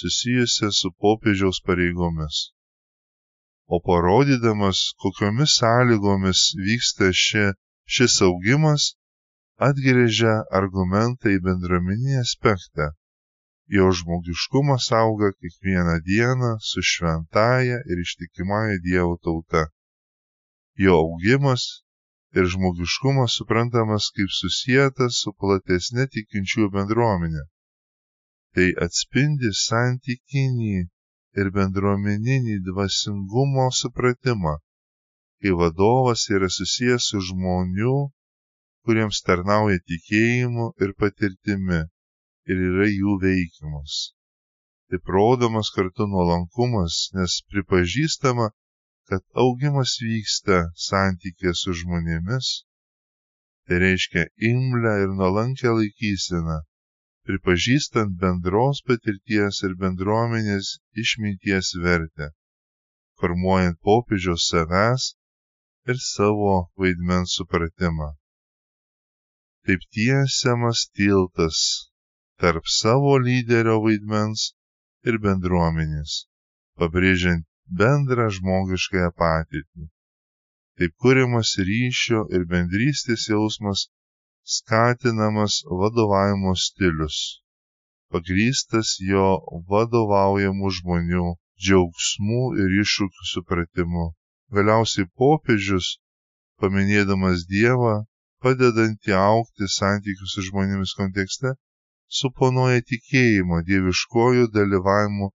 susijusia 0.00 0.70
su 0.80 0.92
popiežiaus 1.02 1.60
pareigomis. 1.66 2.40
O 3.74 3.80
parodydamas, 3.88 4.78
kokiomis 5.02 5.56
sąlygomis 5.60 6.40
vyksta 6.66 7.12
ši, 7.24 7.46
šis 7.94 8.18
augimas, 8.28 8.90
atgrėžia 9.68 10.34
argumentą 10.60 11.32
į 11.36 11.40
bendruomeninį 11.48 12.20
aspektą 12.26 12.92
jo 13.66 13.86
žmogiškumas 13.98 14.92
auga 14.92 15.28
kiekvieną 15.40 15.96
dieną 16.08 16.50
su 16.70 16.80
šventaja 16.90 17.78
ir 17.90 17.96
ištikimąja 18.06 18.76
Dievo 18.84 19.16
tauta. 19.24 19.62
Jo 20.84 20.92
augimas 21.04 21.62
ir 22.36 22.44
žmogiškumas 22.54 23.30
suprantamas 23.38 24.04
kaip 24.16 24.30
susijęs 24.40 25.16
su 25.22 25.30
platesnė 25.40 26.04
tikinčiųjų 26.14 26.68
bendruomenė. 26.76 27.42
Tai 28.54 28.66
atspindi 28.86 29.50
santykinį 29.60 30.74
ir 31.42 31.48
bendruomeninį 31.54 32.60
dvasingumo 32.68 33.64
supratimą, 33.78 34.52
kai 35.42 35.54
vadovas 35.60 36.28
yra 36.36 36.50
susijęs 36.56 37.08
su 37.10 37.22
žmonių, 37.28 37.94
kuriems 38.86 39.18
tarnauja 39.26 39.80
tikėjimu 39.90 40.66
ir 40.86 40.92
patirtimi 41.02 41.80
ir 42.52 42.60
yra 42.68 42.86
jų 42.90 43.16
veikimas. 43.24 43.96
Taip 44.92 45.10
rodomas 45.16 45.72
kartu 45.74 46.06
nuolankumas, 46.12 46.98
nes 47.16 47.40
pripažįstama, 47.50 48.50
kad 49.10 49.24
augimas 49.44 49.96
vyksta 50.04 50.60
santykė 50.86 51.56
su 51.62 51.74
žmonėmis, 51.80 52.52
tai 53.66 53.80
reiškia 53.82 54.28
imlę 54.50 54.94
ir 55.06 55.16
nuolankę 55.18 55.74
laikyseną, 55.78 56.60
pripažįstant 57.28 58.16
bendros 58.22 58.80
patirties 58.88 59.60
ir 59.66 59.76
bendruomenės 59.82 60.74
išminties 61.04 61.70
vertę, 61.84 62.28
formuojant 63.20 63.80
popiežiaus 63.88 64.48
savęs 64.50 65.06
ir 65.88 66.00
savo 66.08 66.56
vaidmens 66.80 67.38
supratimą. 67.38 68.10
Taip 69.64 69.80
tiesiamas 69.96 70.84
tiltas 70.96 71.58
tarp 72.40 72.68
savo 72.68 73.16
lyderio 73.26 73.78
vaidmens 73.86 74.52
ir 75.08 75.16
bendruomenės, 75.26 76.20
pabrėžiant 76.80 77.48
bendrą 77.82 78.28
žmogiškąją 78.36 79.10
patirtį. 79.20 79.88
Taip 80.78 80.92
kūrimas 81.00 81.54
ryšio 81.68 82.24
ir 82.36 82.44
bendrystės 82.50 83.28
jausmas, 83.30 83.86
skatinamas 84.44 85.62
vadovavimo 85.80 86.52
stilius, 86.64 87.18
pagrystas 88.12 88.94
jo 89.10 89.28
vadovaujamų 89.72 90.72
žmonių 90.78 91.26
džiaugsmų 91.64 92.42
ir 92.62 92.74
iššūkių 92.82 93.28
supratimu. 93.30 94.06
Galiausiai 94.54 95.08
popiežius, 95.20 95.94
paminėdamas 96.60 97.46
Dievą, 97.50 97.94
padedantį 98.44 99.14
aukti 99.18 99.70
santykių 99.76 100.28
su 100.32 100.44
žmonėmis 100.48 100.92
kontekste, 100.98 101.54
suponuoja 102.20 102.84
tikėjimo 102.90 103.62
dieviškojų 103.70 104.50
dalyvavimu 104.58 105.30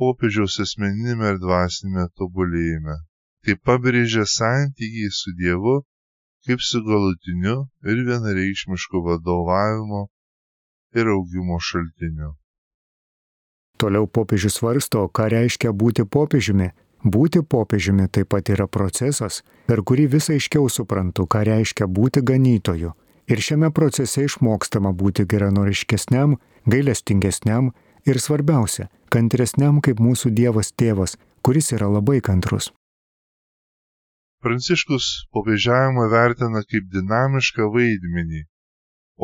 popiežiaus 0.00 0.58
asmeninėme 0.64 1.34
ir 1.34 1.38
dvasinėme 1.44 2.08
tobulėjime. 2.18 2.98
Tai 3.44 3.56
pabrėžia 3.68 4.26
santykį 4.34 5.06
su 5.20 5.32
Dievu 5.38 5.76
kaip 6.46 6.62
su 6.64 6.82
galutiniu 6.84 7.56
ir 7.86 8.04
vienareikšmišku 8.08 9.02
vadovavimo 9.06 10.06
ir 10.94 11.10
augimo 11.14 11.58
šaltiniu. 11.60 12.34
Toliau 13.80 14.06
popiežius 14.06 14.58
svarsto, 14.60 15.06
ką 15.08 15.28
reiškia 15.32 15.72
būti 15.72 16.04
popiežiumi. 16.04 16.70
Būti 17.00 17.40
popiežiumi 17.40 18.10
taip 18.12 18.28
pat 18.34 18.50
yra 18.52 18.66
procesas, 18.68 19.40
per 19.64 19.80
kurį 19.80 20.04
vis 20.16 20.28
aiškiau 20.28 20.68
suprantu, 20.68 21.24
ką 21.24 21.46
reiškia 21.48 21.86
būti 21.88 22.20
ganytoju 22.20 22.92
Ir 23.30 23.38
šiame 23.38 23.68
procese 23.70 24.24
išmokstama 24.26 24.90
būti 24.90 25.22
geranoriškesniam, 25.30 26.34
gailestingesniam 26.66 27.68
ir 28.02 28.18
svarbiausia, 28.18 28.88
kantresniam 29.14 29.78
kaip 29.86 30.02
mūsų 30.02 30.32
Dievas 30.34 30.72
tėvas, 30.74 31.14
kuris 31.46 31.70
yra 31.76 31.86
labai 31.86 32.18
kantrus. 32.26 32.72
Pranciškus 34.46 35.08
popiežiavimą 35.36 36.06
vertina 36.14 36.62
kaip 36.72 36.86
dinamišką 36.94 37.70
vaidmenį, 37.76 38.44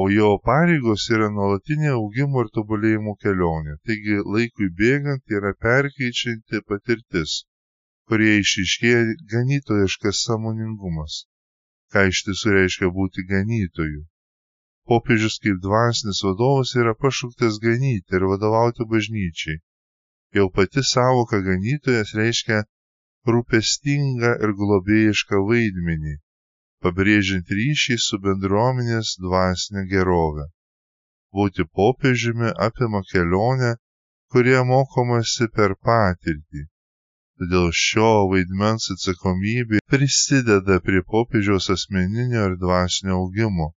o 0.02 0.08
jo 0.14 0.32
pareigos 0.48 1.06
yra 1.18 1.30
nuolatinė 1.36 1.92
augimo 1.98 2.44
ir 2.46 2.50
tobulėjimo 2.58 3.16
kelionė, 3.22 3.78
taigi 3.86 4.18
laikui 4.36 4.72
bėgant 4.82 5.38
yra 5.38 5.54
perkeičianti 5.68 6.64
patirtis, 6.72 7.38
kurie 8.08 8.36
išiškėja 8.42 9.06
ganytojiškas 9.36 10.26
samoningumas 10.28 11.24
ką 11.94 12.02
iš 12.10 12.20
tiesų 12.26 12.52
reiškia 12.54 12.88
būti 12.94 13.22
ganytoju. 13.30 14.00
Popiežius 14.90 15.36
kaip 15.42 15.58
dvasinis 15.66 16.22
vadovas 16.26 16.72
yra 16.80 16.94
pašauktas 17.02 17.58
ganyti 17.62 18.18
ir 18.18 18.26
vadovauti 18.30 18.86
bažnyčiai. 18.92 19.60
Jau 20.36 20.46
pati 20.56 20.82
savoka 20.90 21.40
ganytojas 21.48 22.12
reiškia 22.20 22.64
rūpestingą 23.34 24.32
ir 24.46 24.52
globėjišką 24.60 25.40
vaidmenį, 25.48 26.14
pabrėžiant 26.84 27.50
ryšį 27.58 27.96
su 28.04 28.18
bendruomenės 28.26 29.16
dvasinė 29.24 29.84
gerovė. 29.92 30.46
Būti 31.36 31.66
popiežiumi 31.78 32.52
apima 32.68 33.02
kelionę, 33.12 33.72
kurie 34.32 34.58
mokomasi 34.68 35.48
per 35.56 35.74
patirtį, 35.88 36.62
todėl 37.40 37.66
šio 37.80 38.12
vaidmens 38.32 38.90
atsakomybė 38.94 39.82
prisideda 39.92 40.78
prie 40.86 41.02
popiežiaus 41.14 41.68
asmeninio 41.74 42.46
ir 42.50 42.56
dvasinio 42.62 43.18
augimo, 43.22 43.72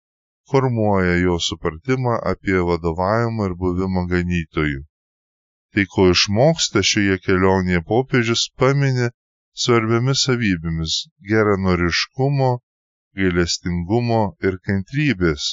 formuoja 0.50 1.16
jo 1.22 1.38
supratimą 1.48 2.18
apie 2.32 2.59
vadovavimą 2.70 3.48
ir 3.50 3.54
buvimą 3.62 4.06
ganytojų. 4.12 4.82
Tai, 5.74 5.85
ko 5.92 6.11
išmoksta 6.12 6.82
šioje 6.90 7.16
kelionėje 7.24 7.82
popiežius, 7.92 8.46
paminė 8.61 9.11
svarbiamis 9.64 10.23
savybėmis- 10.27 10.95
geranoriškumo, 11.31 12.49
gailestingumo 13.21 14.19
ir 14.49 14.59
kantrybės, 14.69 15.47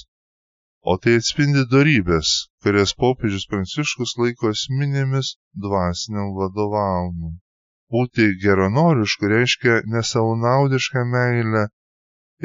o 0.91 0.97
tai 1.03 1.13
atspindi 1.19 1.63
darybės, 1.73 2.31
kurias 2.63 2.91
popiežius 3.03 3.47
Pranciškus 3.51 4.17
laiko 4.23 4.51
esminėmis 4.55 5.29
dvasiniam 5.65 6.33
vadovavimui. 6.39 7.37
Būti 7.93 8.27
geronorišku 8.43 9.31
reiškia 9.35 9.79
nesaunaudišką 9.95 11.05
meilę 11.15 11.63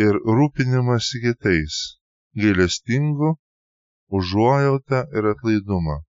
ir 0.06 0.22
rūpinimas 0.38 1.10
kitais, 1.26 1.82
gailestingu, 2.42 3.34
užuojautą 4.20 5.04
ir 5.16 5.32
atlaidumą. 5.34 6.00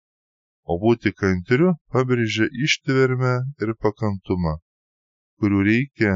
O 0.70 0.78
būti 0.84 1.16
kantriu 1.24 1.74
pabrėžia 1.94 2.46
ištvermę 2.66 3.36
ir 3.64 3.74
pakantumą, 3.82 4.60
kurių 5.40 5.66
reikia 5.68 6.16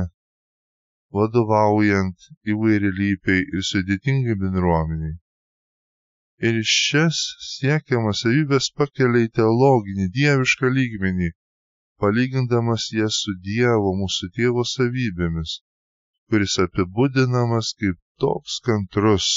vadovaujant 1.18 2.30
įvairialypiai 2.54 3.44
ir 3.58 3.66
sudėtingai 3.70 4.36
bendruomeniai. 4.44 5.16
Ir 6.50 6.60
šias 6.68 7.20
siekiamas 7.48 8.24
savybės 8.26 8.70
pakelia 8.80 9.28
į 9.28 9.30
teologinį, 9.40 10.10
dievišką 10.18 10.72
lygmenį, 10.78 11.30
palygindamas 12.04 12.90
jas 12.98 13.20
su 13.26 13.36
Dievo 13.48 13.94
mūsų 14.00 14.32
tėvo 14.38 14.66
savybėmis, 14.72 15.60
kuris 16.30 16.58
apibūdinamas 16.66 17.74
kaip 17.80 18.00
toks 18.24 18.60
kantrus 18.66 19.28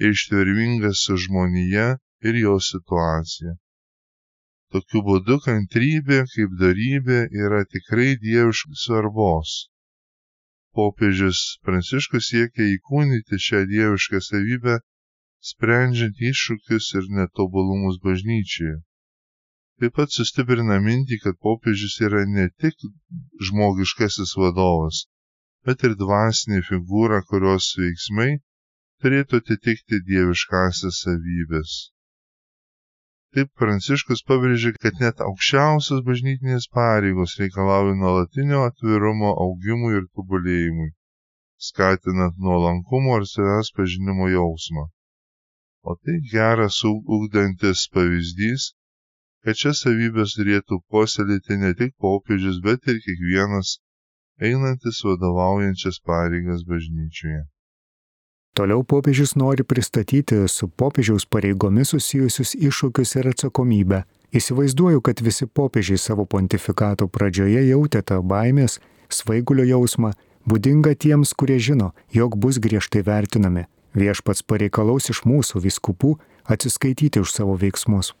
ir 0.00 0.16
ištvermingas 0.16 1.04
su 1.06 1.18
žmonija 1.26 1.86
ir 2.26 2.40
jo 2.44 2.56
situacija. 2.70 3.54
Tokiu 4.74 5.02
būdu 5.10 5.40
kantrybė 5.48 6.22
kaip 6.36 6.56
darybė 6.62 7.24
yra 7.46 7.64
tikrai 7.74 8.14
dieviškos 8.26 8.86
svarbos 8.86 9.58
popiežius 10.78 11.38
pranciškus 11.66 12.28
siekia 12.32 12.66
įkūnyti 12.74 13.38
šią 13.46 13.60
dievišką 13.70 14.20
savybę, 14.26 14.76
sprendžiant 15.50 16.20
iššūkius 16.30 16.90
ir 17.00 17.08
netobulumus 17.16 17.98
bažnyčioje. 18.04 18.76
Taip 19.80 19.96
pat 19.96 20.14
sustiprina 20.14 20.76
mintį, 20.84 21.18
kad 21.24 21.38
popiežius 21.46 21.96
yra 22.06 22.22
ne 22.36 22.46
tik 22.62 22.86
žmogiškasis 23.48 24.36
vadovas, 24.42 25.06
bet 25.66 25.82
ir 25.88 25.96
dvasinė 26.02 26.60
figūra, 26.68 27.22
kurios 27.32 27.72
veiksmai 27.80 28.30
turėtų 29.02 29.40
atitikti 29.42 30.02
dieviškasias 30.10 31.02
savybės. 31.06 31.78
Taip 33.36 33.50
Pranciškus 33.60 34.24
pabrėžė, 34.28 34.70
kad 34.84 34.96
net 35.00 35.20
aukščiausios 35.24 36.00
bažnytinės 36.06 36.64
pareigos 36.78 37.34
reikalauja 37.40 37.92
nuolatinio 37.98 38.62
atvirumo 38.68 39.30
augimui 39.44 39.92
ir 39.98 40.08
tobulėjimui, 40.18 40.88
skatinant 41.66 42.40
nuolankumo 42.46 43.20
ir 43.20 43.28
savęs 43.32 43.70
pažinimo 43.76 44.26
jausmą. 44.32 44.88
O 45.90 45.94
tai 46.00 46.16
geras 46.32 46.80
ugdantis 46.90 47.84
pavyzdys, 47.94 48.66
kad 49.44 49.62
šias 49.62 49.84
savybės 49.86 50.34
turėtų 50.40 50.80
puoselėti 50.90 51.60
ne 51.62 51.70
tik 51.82 51.94
popiežius, 52.06 52.58
bet 52.66 52.90
ir 52.92 52.98
kiekvienas 53.06 53.76
einantis 54.50 55.04
vadovaujančias 55.06 56.02
pareigas 56.10 56.66
bažnyčioje. 56.74 57.44
Toliau 58.54 58.82
popiežius 58.82 59.36
nori 59.38 59.62
pristatyti 59.62 60.34
su 60.48 60.66
popiežiaus 60.68 61.24
pareigomis 61.30 61.92
susijusius 61.94 62.56
iššūkius 62.58 63.14
ir 63.20 63.28
atsakomybę. 63.30 64.00
Įsivaizduoju, 64.34 65.00
kad 65.06 65.22
visi 65.22 65.46
popiežiai 65.46 65.98
savo 65.98 66.24
pontifikato 66.26 67.06
pradžioje 67.08 67.62
jautė 67.68 68.02
tą 68.02 68.18
baimės, 68.32 68.80
svaigulio 69.08 69.64
jausmą, 69.68 70.10
būdinga 70.50 70.96
tiems, 70.98 71.34
kurie 71.34 71.58
žino, 71.58 71.92
jog 72.14 72.34
bus 72.42 72.58
griežtai 72.58 73.02
vertinami. 73.06 73.68
Viešpats 73.94 74.42
pareikalaus 74.46 75.10
iš 75.14 75.22
mūsų 75.26 75.62
viskupų 75.66 76.16
atsiskaityti 76.46 77.22
už 77.22 77.30
savo 77.34 77.54
veiksmus. 77.58 78.14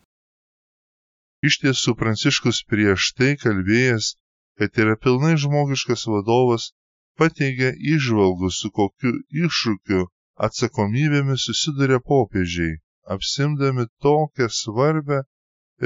Iš 1.46 1.58
tiesų, 1.62 1.94
Pranciškus 1.98 2.62
prieš 2.70 3.12
tai 3.18 3.34
kalbėjęs, 3.40 4.14
kad 4.58 4.78
yra 4.78 4.94
pilnai 4.94 5.34
žmogiškas 5.40 6.06
vadovas, 6.10 6.70
pateigia 7.18 7.70
išvalgų, 7.74 8.50
su 8.50 8.70
kokiu 8.70 9.14
iššūkiu 9.30 10.06
atsakomybėmis 10.46 11.42
susiduria 11.48 11.98
popiežiai, 12.10 12.76
apsimdami 13.14 13.84
tokią 14.04 14.46
svarbę 14.58 15.18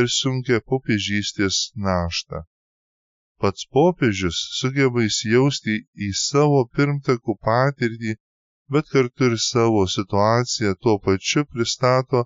ir 0.01 0.11
sunkę 0.17 0.61
popiežystės 0.73 1.57
naštą. 1.87 2.43
Pats 3.43 3.67
popiežius 3.77 4.39
sugeba 4.59 5.03
įsijausti 5.09 5.75
į 6.07 6.11
savo 6.21 6.61
pirmtakų 6.77 7.35
patirtį, 7.49 8.15
bet 8.77 8.93
kartu 8.95 9.31
ir 9.31 9.37
savo 9.47 9.83
situaciją 9.97 10.77
tuo 10.87 10.97
pačiu 11.09 11.45
pristato, 11.51 12.25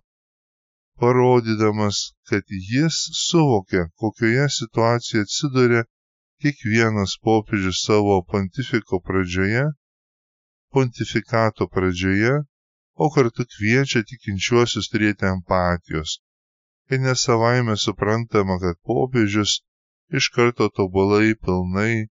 parodydamas, 1.00 2.02
kad 2.28 2.44
jis 2.72 3.00
suvokia, 3.24 3.88
kokioje 4.02 4.46
situacijoje 4.60 5.26
atsiduria 5.28 5.82
kiekvienas 6.42 7.16
popiežius 7.24 7.84
savo 7.88 8.20
pontifiko 8.32 9.00
pradžioje 9.08 9.68
pontifikato 10.74 11.68
pradžioje, 11.74 12.34
o 13.04 13.06
kartu 13.14 13.46
kviečia 13.54 14.02
tikinčiuosius 14.10 14.90
turėti 14.92 15.28
empatijos. 15.30 16.18
Ir 16.90 17.02
nesavaime 17.04 17.76
suprantama, 17.76 18.58
kad 18.62 18.80
popiežius 18.90 19.60
iš 20.20 20.30
karto 20.34 20.68
tobulai 20.78 21.34
pilnai 21.46 22.08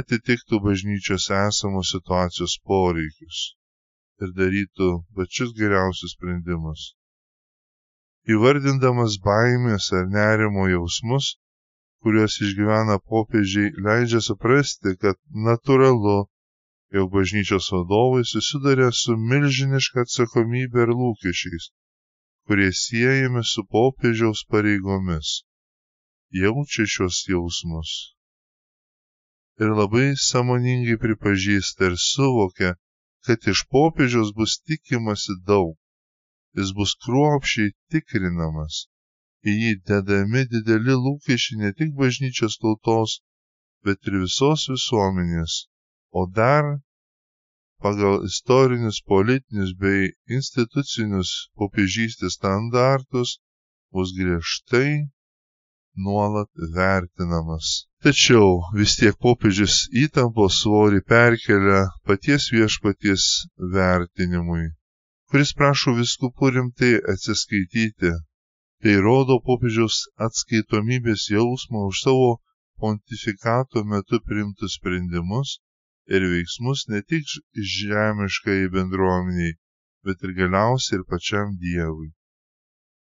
atitiktų 0.00 0.60
bažnyčios 0.66 1.30
esamos 1.38 1.90
situacijos 1.94 2.58
poreikius 2.70 3.40
ir 4.22 4.30
darytų 4.38 4.90
pačius 5.18 5.54
geriausius 5.58 6.14
sprendimus. 6.16 6.84
Įvardindamas 8.34 9.18
baimės 9.24 9.90
ar 9.98 10.06
nerimo 10.12 10.68
jausmus, 10.70 11.34
kuriuos 12.04 12.38
išgyvena 12.46 12.96
popiežiai, 13.10 13.74
leidžia 13.86 14.22
suprasti, 14.24 14.94
kad 15.02 15.18
natūralu, 15.48 16.16
jog 16.94 17.10
bažnyčios 17.12 17.66
vadovai 17.74 18.24
susiduria 18.32 18.90
su 19.02 19.14
milžiniška 19.30 20.04
atsakomybė 20.04 20.84
ir 20.84 20.92
lūkesčiais, 20.98 21.64
kurie 22.46 22.68
siejami 22.80 23.42
su 23.52 23.64
popiežiaus 23.74 24.42
pareigomis. 24.52 25.30
Jaučia 26.42 26.86
šios 26.92 27.18
jausmus. 27.32 27.90
Ir 29.62 29.74
labai 29.80 30.06
samoningai 30.26 30.96
pripažįsta 31.06 31.90
ir 31.90 31.98
suvokia, 32.04 32.72
kad 33.26 33.50
iš 33.54 33.64
popiežiaus 33.74 34.30
bus 34.38 34.56
tikimasi 34.62 35.38
daug. 35.50 35.74
Jis 36.54 36.70
bus 36.78 36.94
kruopšiai 37.02 37.74
tikrinamas. 37.90 38.84
Į 39.42 39.58
jį 39.64 39.76
dedami 39.90 40.46
dideli 40.54 40.94
lūkesčiai 41.04 41.62
ne 41.66 41.74
tik 41.78 41.94
bažnyčios 41.98 42.60
tautos, 42.62 43.20
bet 43.82 43.98
ir 44.06 44.22
visos 44.22 44.70
visuomenės 44.70 45.62
o 46.14 46.30
dar 46.30 46.64
pagal 47.84 48.24
istorinius, 48.24 48.98
politinius 49.12 49.72
bei 49.82 50.12
institucinius 50.38 51.30
popiežystės 51.60 52.38
standartus 52.38 53.34
bus 53.92 54.12
griežtai 54.18 54.88
nuolat 56.06 56.48
vertinamas. 56.76 57.66
Tačiau 58.04 58.48
vis 58.78 58.96
tiek 59.00 59.18
popiežius 59.26 59.76
įtampos 60.04 60.62
svorį 60.62 61.02
perkelia 61.12 61.82
paties 62.08 62.48
viešpaties 62.54 63.26
vertinimui, 63.76 64.64
kuris 65.30 65.52
prašo 65.58 65.94
viskupų 66.00 66.54
rimtai 66.56 66.94
atsiskaityti. 67.14 68.14
Tai 68.82 68.94
rodo 69.08 69.38
popiežiaus 69.50 70.00
atskaitomybės 70.28 71.28
jausmą 71.36 71.84
už 71.90 72.00
savo 72.06 72.32
pontifikato 72.80 73.84
metu 73.92 74.24
priimtus 74.24 74.80
sprendimus 74.80 75.58
ir 76.12 76.22
veiksmus 76.32 76.80
ne 76.92 77.00
tik 77.10 77.24
žemiškai 77.76 78.60
bendruomeniai, 78.74 79.54
bet 80.04 80.24
ir 80.24 80.32
galiausiai 80.40 80.98
ir 80.98 81.04
pačiam 81.12 81.54
Dievui. 81.62 82.10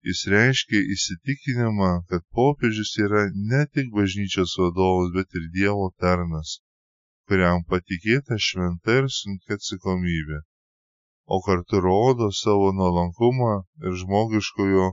Jis 0.07 0.21
reiškia 0.33 0.81
įsitikinimą, 0.95 1.91
kad 2.09 2.25
popiežius 2.35 2.93
yra 3.05 3.23
ne 3.51 3.61
tik 3.73 3.91
bažnyčios 3.97 4.57
vadovas, 4.61 5.11
bet 5.17 5.37
ir 5.39 5.45
Dievo 5.55 5.87
tarnas, 6.03 6.57
kuriam 7.27 7.61
patikėta 7.69 8.39
šventa 8.47 8.97
ir 9.01 9.11
sunkia 9.19 9.59
atsakomybė, 9.59 10.41
o 11.35 11.37
kartu 11.45 11.83
rodo 11.85 12.31
savo 12.43 12.73
nuolankumą 12.79 13.53
ir 13.85 13.95
žmogiškojo 14.01 14.89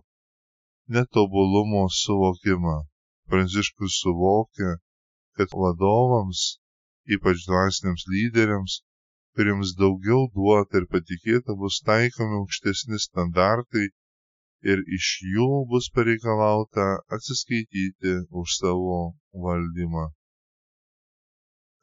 netobulumo 0.97 1.89
suvokimą. 2.03 2.79
Pranciškus 3.29 3.99
suvokia, 4.03 4.77
kad 5.37 5.51
vadovams 5.63 6.45
ypač 7.17 7.47
dvasiniams 7.49 8.05
lyderiams, 8.13 8.81
kuriems 9.35 9.71
daugiau 9.81 10.27
duota 10.35 10.83
ir 10.83 10.87
patikėta 10.93 11.55
bus 11.63 11.81
taikomi 11.89 12.39
aukštesni 12.41 12.99
standartai 13.07 13.87
ir 14.73 14.81
iš 14.99 15.09
jų 15.33 15.49
bus 15.73 15.87
pareikalauta 15.97 16.87
atsiskaityti 17.17 18.15
už 18.41 18.57
savo 18.61 18.97
valdymą. 19.45 20.07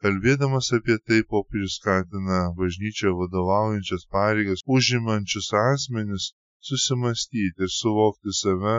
Kalbėdamas 0.04 0.68
apie 0.76 0.98
tai, 1.06 1.22
popiežius 1.30 1.78
skatina 1.80 2.40
bažnyčio 2.58 3.14
vadovaujančias 3.20 4.04
pareigas 4.16 4.60
užimančius 4.76 5.48
asmenis 5.62 6.26
susimastyti 6.68 7.64
ir 7.66 7.72
suvokti 7.78 8.36
save, 8.42 8.76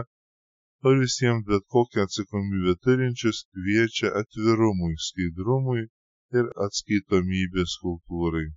o 0.85 0.93
visiems 1.01 1.43
bet 1.49 1.65
kokią 1.73 2.05
atsakomybę 2.05 2.77
turinčius 2.83 3.39
kviečia 3.49 4.13
atvirumui, 4.21 4.93
skaidrumui 5.07 5.87
ir 6.35 6.49
atskaitomybės 6.65 7.77
kultūrai. 7.83 8.47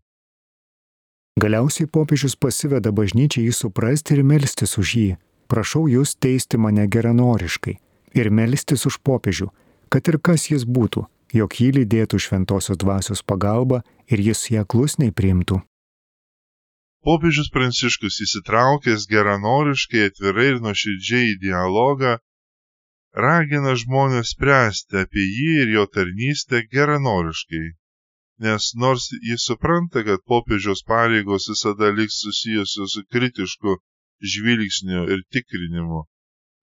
Galiausiai 1.40 1.88
popiežius 1.88 2.34
pasiveda 2.36 2.92
bažnyčiai 2.92 3.46
jį 3.46 3.54
suprasti 3.56 4.16
ir 4.16 4.24
melstis 4.26 4.76
už 4.80 4.96
jį. 4.98 5.10
Prašau 5.50 5.86
jūs 5.90 6.14
teisti 6.14 6.58
mane 6.60 6.84
geranoriškai 6.86 7.78
ir 8.20 8.30
melstis 8.30 8.86
už 8.86 9.00
popiežių, 9.06 9.48
kad 9.90 10.06
ir 10.10 10.18
kas 10.18 10.50
jis 10.50 10.66
būtų, 10.66 11.06
jog 11.34 11.56
jį 11.62 11.70
lydėtų 11.80 12.20
šventosios 12.22 12.78
dvasios 12.78 13.22
pagalba 13.22 13.82
ir 14.10 14.22
jis 14.22 14.50
ją 14.54 14.66
klusniai 14.66 15.14
priimtų. 15.14 15.62
Popiežius 17.00 17.48
Pranciškus 17.54 18.20
įsitraukęs 18.26 19.06
geranoriškai, 19.08 20.10
atvirai 20.10 20.50
ir 20.52 20.58
nuoširdžiai 20.60 21.30
į 21.32 21.38
dialogą, 21.46 22.18
ragina 23.14 23.74
žmonės 23.74 24.32
spręsti 24.34 25.02
apie 25.02 25.24
jį 25.26 25.52
ir 25.62 25.72
jo 25.76 25.86
tarnystę 25.94 26.62
geranoriškai. 26.74 27.66
Nes 28.40 28.70
nors 28.74 29.10
jis 29.30 29.44
supranta, 29.44 30.04
kad 30.04 30.22
popiežiaus 30.32 30.82
pareigos 30.86 31.48
visada 31.50 31.90
liks 31.92 32.20
susijusios 32.24 32.94
su 32.94 33.02
kritišku 33.12 33.76
žvilgsniu 34.32 35.02
ir 35.12 35.24
tikrinimu, 35.32 36.04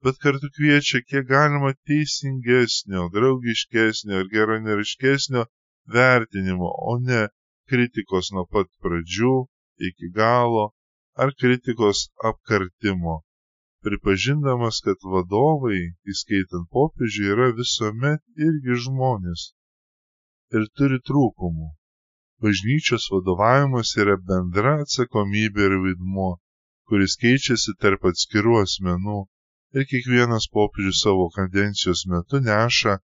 bet 0.04 0.18
kartu 0.24 0.50
kviečia 0.56 1.04
kiek 1.10 1.28
galima 1.28 1.74
teisingesnio, 1.90 3.10
draugiškesnio 3.14 4.24
ir 4.24 4.32
geranoriškesnio 4.34 5.46
vertinimo, 5.94 6.72
o 6.92 6.98
ne 7.00 7.28
kritikos 7.70 8.32
nuo 8.34 8.48
pat 8.50 8.72
pradžių 8.82 9.36
iki 9.90 10.12
galo 10.16 10.72
ar 11.18 11.34
kritikos 11.42 12.08
apkartimo, 12.30 13.22
pripažindamas, 13.86 14.80
kad 14.86 15.04
vadovai, 15.14 15.80
įskaitant 16.14 16.70
popiežių, 16.74 17.24
yra 17.34 17.48
visuomet 17.60 18.24
irgi 18.48 18.78
žmonės 18.86 19.44
ir 20.58 20.68
turi 20.80 21.00
trūkumų. 21.10 21.70
Bažnyčios 22.44 23.08
vadovavimas 23.14 23.94
yra 24.02 24.16
bendra 24.32 24.74
atsakomybė 24.84 25.70
ir 25.70 25.76
vaidmuo, 25.86 26.30
kuris 26.90 27.18
keičiasi 27.24 27.74
tarp 27.82 28.06
atskirų 28.12 28.60
asmenų 28.64 29.20
ir 29.78 29.88
kiekvienas 29.92 30.48
popiežius 30.58 31.02
savo 31.06 31.28
kadencijos 31.38 32.06
metu 32.14 32.42
neša 32.50 32.98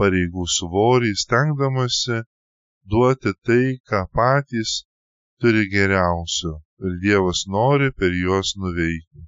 pareigų 0.00 0.46
svorį, 0.58 1.12
stengdamasi 1.24 2.22
duoti 2.94 3.32
tai, 3.46 3.64
ką 3.90 4.04
patys 4.16 4.78
turi 5.40 5.66
geriausio 5.72 6.54
ir 6.84 6.98
Dievas 7.02 7.44
nori 7.56 7.90
per 7.98 8.12
juos 8.24 8.54
nuveikti. 8.60 9.26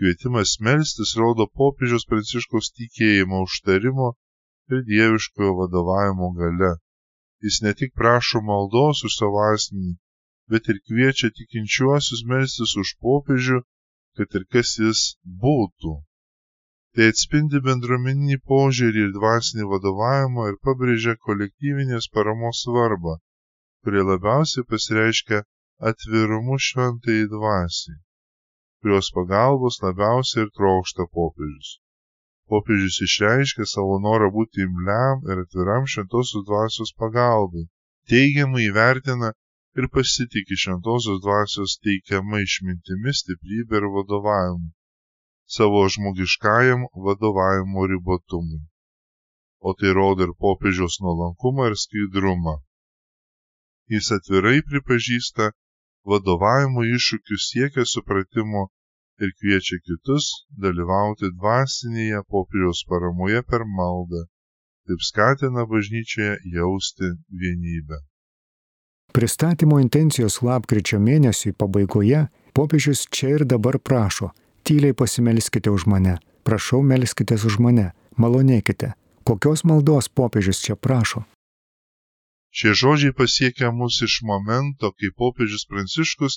Kvietimas 0.00 0.52
melstis 0.66 1.12
rodo 1.20 1.46
popiežiaus 1.60 2.06
pranciškaus 2.10 2.70
tikėjimo 2.78 3.40
užtarimo 3.46 4.08
ir 4.72 4.80
dieviškojo 4.88 5.52
vadovavimo 5.60 6.30
gale. 6.40 6.72
Jis 7.46 7.60
ne 7.66 7.72
tik 7.80 7.92
prašo 8.00 8.42
maldos 8.50 9.04
už 9.08 9.16
savo 9.20 9.44
asmenį, 9.46 9.94
bet 10.52 10.72
ir 10.72 10.82
kviečia 10.88 11.30
tikinčiuosius 11.38 12.26
melstis 12.32 12.76
už 12.82 12.96
popiežių, 13.06 13.62
kad 14.16 14.40
ir 14.40 14.46
kas 14.56 14.76
jis 14.82 15.06
būtų. 15.46 15.96
Tai 16.96 17.10
atspindi 17.14 17.64
bendruomeninį 17.70 18.42
požiūrį 18.52 19.06
ir 19.06 19.16
dvasinį 19.20 19.72
vadovavimą 19.74 20.52
ir 20.52 20.62
pabrėžia 20.68 21.16
kolektyvinės 21.28 22.08
paramos 22.16 22.64
svarbą 22.66 23.20
kurie 23.84 24.02
labiausiai 24.06 24.68
pasireiškia 24.70 25.38
atvirumu 25.90 26.56
šventai 26.66 27.20
dvasiai, 27.34 28.00
kurios 28.80 29.08
pagalbos 29.16 29.76
labiausiai 29.84 30.42
ir 30.44 30.50
trokšta 30.58 31.06
popiežius. 31.16 31.70
Popiežius 32.50 32.96
išreiškia 33.06 33.66
savo 33.72 33.98
norą 34.06 34.28
būti 34.36 34.64
imliam 34.66 35.26
ir 35.30 35.42
atviram 35.44 35.88
šventosios 35.92 36.46
dvasios 36.48 36.94
pagalbai, 37.02 37.64
teigiamai 38.12 38.64
įvertina 38.68 39.30
ir 39.78 39.90
pasitikė 39.96 40.58
šventosios 40.64 41.20
dvasios 41.26 41.76
teikiama 41.84 42.40
išmintimi, 42.46 43.14
stiprybė 43.20 43.82
ir 43.82 43.90
vadovavimu, 43.98 44.72
savo 45.58 45.84
žmogiškajam 45.96 46.88
vadovavimo 47.06 47.86
ribotumui. 47.92 48.64
O 49.60 49.76
tai 49.78 49.92
rodo 50.00 50.26
ir 50.26 50.34
popiežiaus 50.46 50.98
nuolankumą 51.04 51.70
ir 51.70 51.78
skaidrumą 51.84 52.56
jis 53.90 54.08
atvirai 54.14 54.58
pripažįsta 54.70 55.50
vadovavimo 56.08 56.84
iššūkius 56.96 57.48
siekia 57.52 57.84
supratimo 57.86 58.68
ir 59.20 59.32
kviečia 59.38 59.78
kitus 59.84 60.28
dalyvauti 60.64 61.32
dvasinėje 61.36 62.22
popiežiaus 62.32 62.84
paramoje 62.88 63.42
per 63.42 63.66
maldą. 63.78 64.24
Taip 64.88 65.02
skatina 65.04 65.66
bažnyčioje 65.68 66.38
jausti 66.54 67.12
vienybę. 67.42 68.00
Pristatymo 69.12 69.80
intencijos 69.82 70.40
lapkričio 70.46 71.00
mėnesiui 71.02 71.52
pabaigoje 71.58 72.28
popiežius 72.54 73.06
čia 73.10 73.34
ir 73.36 73.44
dabar 73.44 73.78
prašo, 73.78 74.30
tyliai 74.64 74.94
pasimelskite 74.94 75.70
už 75.70 75.86
mane, 75.90 76.18
prašau 76.46 76.82
melskite 76.82 77.34
už 77.34 77.58
mane, 77.58 77.90
malonėkite. 78.16 78.94
Kokios 79.26 79.64
maldos 79.68 80.08
popiežius 80.08 80.62
čia 80.64 80.76
prašo? 80.76 81.24
Šie 82.58 82.72
žodžiai 82.78 83.14
pasiekia 83.18 83.68
mus 83.80 83.96
iš 84.04 84.14
momento, 84.28 84.88
kai 84.98 85.10
popiežius 85.20 85.64
Pranciškus 85.70 86.34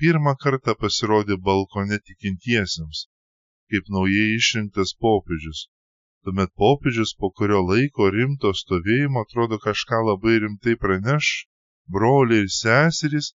pirmą 0.00 0.32
kartą 0.44 0.74
pasirodė 0.84 1.36
balkone 1.48 1.98
tikintiesiems, 2.06 3.02
kaip 3.68 3.90
naujai 3.96 4.30
išrinktas 4.36 4.94
popiežius. 5.06 5.60
Tuomet 6.24 6.54
popiežius 6.62 7.12
po 7.20 7.30
kurio 7.36 7.60
laiko 7.72 8.08
rimto 8.16 8.54
stovėjimo 8.62 9.26
atrodo 9.26 9.60
kažką 9.66 10.00
labai 10.08 10.38
rimtai 10.46 10.78
praneš, 10.86 11.28
broliai 11.92 12.46
ir 12.46 12.50
seserys, 12.56 13.30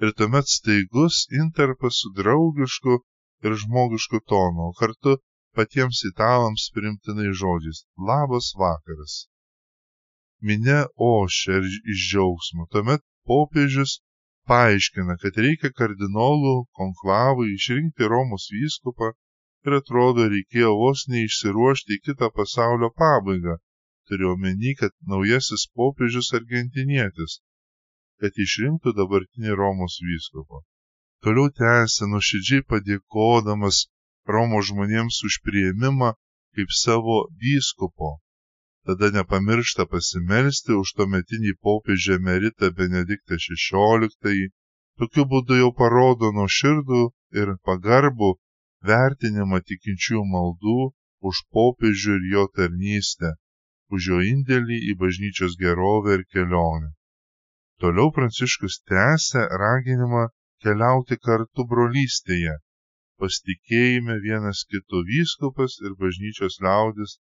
ir 0.00 0.16
tuomet 0.16 0.48
staigus 0.56 1.22
interpas 1.42 2.00
su 2.00 2.14
draugišku 2.22 3.00
ir 3.44 3.60
žmogišku 3.66 4.24
tonu, 4.32 4.72
kartu 4.80 5.18
patiems 5.52 6.04
italams 6.12 6.70
primtinai 6.72 7.30
žodžiais- 7.44 7.84
labas 8.12 8.54
vakaras 8.64 9.26
minia 10.40 10.86
ošia 10.96 11.60
iš 11.92 12.00
džiaugsmo. 12.10 12.66
Tuomet 12.72 13.02
popiežius 13.28 14.00
paaiškina, 14.50 15.16
kad 15.22 15.38
reikia 15.44 15.70
kardinolų 15.78 16.54
konklavai 16.80 17.48
išrinkti 17.54 18.10
Romos 18.12 18.48
vyskupą 18.54 19.12
ir 19.66 19.78
atrodo 19.78 20.28
reikėjo 20.32 20.72
vos 20.82 21.06
neišsiruošti 21.12 21.96
į 21.96 22.02
kitą 22.08 22.30
pasaulio 22.36 22.90
pabaigą. 23.02 23.56
Turiu 24.06 24.34
omeny, 24.36 24.76
kad 24.80 24.92
naujasis 25.12 25.66
popiežius 25.74 26.30
argentinietis, 26.38 27.40
kad 28.22 28.38
išrinktų 28.44 28.92
dabartinį 29.00 29.56
Romos 29.62 29.98
vyskupą. 30.08 30.62
Toliau 31.24 31.50
tęsė 31.58 32.06
nuoširdžiai 32.12 32.66
padėkodamas 32.70 33.86
Romos 34.36 34.68
žmonėms 34.70 35.24
už 35.26 35.40
prieimimą 35.48 36.12
kaip 36.54 36.70
savo 36.82 37.18
vyskupo 37.42 38.14
tada 38.86 39.10
nepamiršta 39.14 39.84
pasimelsti 39.92 40.76
už 40.80 40.92
tuometinį 40.98 41.52
popiežį 41.66 42.12
emeritą 42.16 42.70
Benediktą 42.80 43.38
XVI. 43.44 44.50
Tokiu 45.00 45.24
būdu 45.32 45.58
jau 45.60 45.70
parodo 45.80 46.30
nuoširdų 46.36 47.00
ir 47.40 47.50
pagarbų 47.68 48.30
vertinimą 48.90 49.58
tikinčių 49.70 50.22
maldų 50.34 50.78
už 51.30 51.42
popiežių 51.56 52.14
ir 52.18 52.28
jo 52.34 52.44
tarnystę, 52.58 53.32
už 53.94 54.08
jo 54.12 54.20
indėlį 54.30 54.78
į 54.90 54.96
bažnyčios 55.02 55.58
gerovę 55.64 56.16
ir 56.18 56.24
kelionę. 56.32 56.92
Toliau 57.82 58.12
Pranciškus 58.16 58.80
tęsia 58.88 59.42
raginimą 59.62 60.28
keliauti 60.64 61.18
kartu 61.26 61.66
brolystėje, 61.72 62.54
pasitikėjime 63.20 64.16
vienas 64.28 64.62
kitų 64.70 65.02
vyskupas 65.10 65.76
ir 65.84 65.98
bažnyčios 66.00 66.62
liaudis 66.64 67.18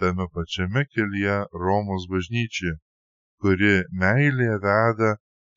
tame 0.00 0.26
pačiame 0.34 0.82
kelyje 0.92 1.36
Romos 1.64 2.04
bažnyčia, 2.12 2.74
kuri 3.40 3.74
meilėje 4.02 4.56
veda 4.64 5.10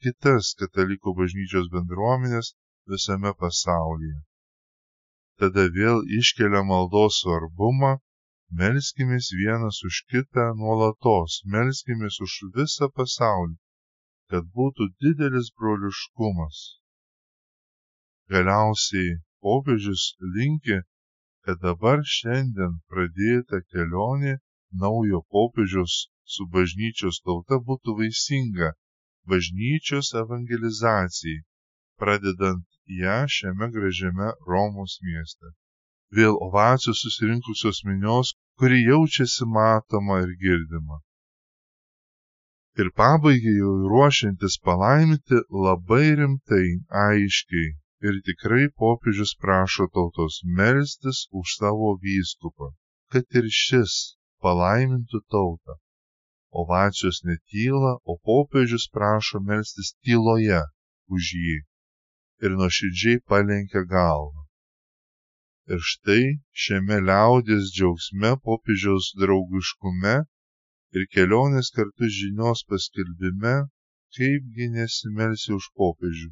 kitas 0.03 0.53
katalikų 0.59 1.13
bažnyčios 1.19 1.67
bendruomenės 1.75 2.53
visame 2.91 3.31
pasaulyje. 3.43 4.19
Tada 5.39 5.65
vėl 5.77 6.03
iškelia 6.19 6.61
maldos 6.71 7.21
svarbumą, 7.23 7.91
melskimės 8.61 9.29
vienas 9.41 9.79
už 9.89 10.01
kitą 10.11 10.45
nuolatos, 10.61 11.39
melskimės 11.55 12.19
už 12.25 12.35
visą 12.55 12.89
pasaulį, 12.99 13.55
kad 14.31 14.47
būtų 14.57 14.89
didelis 15.03 15.51
broliškumas. 15.59 16.57
Galiausiai 18.33 19.19
popiežius 19.43 20.03
linki 20.35 20.79
kad 21.49 21.63
dabar 21.65 22.01
šiandien 22.05 22.73
pradėta 22.93 23.57
kelionė 23.73 24.33
naujo 24.81 25.21
popiežiaus 25.35 25.95
su 26.33 26.45
bažnyčios 26.55 27.17
tauta 27.25 27.57
būtų 27.69 27.95
vaisinga 28.01 28.67
bažnyčios 29.31 30.11
evangelizacijai, 30.21 31.39
pradedant 32.03 32.67
ją 32.99 33.17
šiame 33.37 33.71
gražiame 33.77 34.29
Romos 34.51 34.99
mieste. 35.07 35.49
Vėl 36.19 36.37
ovacijos 36.49 37.01
susirinkusios 37.07 37.81
minios, 37.89 38.35
kuri 38.61 38.83
jaučiasi 38.85 39.49
matoma 39.57 40.21
ir 40.27 40.37
girdima. 40.45 41.01
Ir 42.77 42.93
pabaigai 43.01 43.57
jau 43.57 43.73
ruošiantis 43.95 44.61
palaiminti 44.69 45.41
labai 45.65 46.05
rimtai, 46.21 46.65
aiškiai 47.09 47.73
ir 48.07 48.15
tikrai 48.27 48.65
popiežius 48.81 49.31
prašo 49.43 49.85
tautos 49.95 50.35
melstis 50.57 51.17
už 51.39 51.47
savo 51.59 51.89
vyskupą, 52.03 52.67
kad 53.11 53.25
ir 53.39 53.47
šis 53.61 53.95
palaimintų 54.43 55.19
tautą. 55.35 55.75
Ovacijos 56.61 57.19
netyla, 57.29 57.93
o 58.11 58.13
popiežius 58.29 58.87
prašo 58.95 59.41
melstis 59.49 59.91
tyloje 60.05 60.61
už 61.15 61.33
jį 61.41 61.57
ir 62.45 62.55
nuoširdžiai 62.61 63.19
palenkia 63.31 63.83
galvą. 63.95 64.47
Ir 65.73 65.83
štai 65.91 66.23
šiame 66.63 67.03
liaudės 67.09 67.69
džiaugsme 67.75 68.31
popiežiaus 68.47 69.11
draugiškume 69.21 70.15
ir 70.95 71.09
kelionės 71.13 71.75
kartu 71.75 72.09
žinios 72.19 72.63
paskelbime, 72.69 73.55
kaipgi 74.15 74.71
nesimelsi 74.77 75.51
už 75.59 75.73
popiežių 75.81 76.31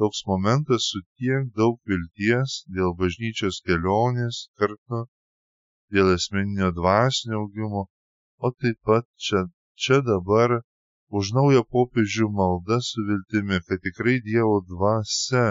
toks 0.00 0.20
momentas 0.30 0.88
su 0.90 1.00
tiek 1.20 1.48
daug 1.60 1.76
vilties 1.90 2.52
dėl 2.76 2.94
bažnyčios 3.00 3.60
kelionės 3.66 4.36
kartu, 4.60 5.00
dėl 5.94 6.12
esmeninio 6.14 6.70
dvasinio 6.78 7.40
augimo, 7.42 7.82
o 8.46 8.50
taip 8.60 8.78
pat 8.88 9.04
čia, 9.26 9.42
čia 9.76 9.98
dabar 10.06 10.54
už 11.18 11.32
naują 11.36 11.62
popiežių 11.76 12.30
maldą 12.40 12.78
su 12.88 13.04
viltimi, 13.10 13.58
kad 13.68 13.82
tikrai 13.86 14.16
Dievo 14.28 14.60
dvasia 14.72 15.44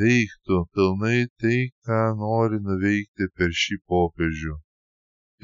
veiktų 0.00 0.58
pilnai 0.76 1.20
tai, 1.40 1.58
ką 1.88 2.00
nori 2.22 2.60
nuveikti 2.66 3.30
per 3.36 3.54
šį 3.62 3.80
popiežių. 3.92 4.58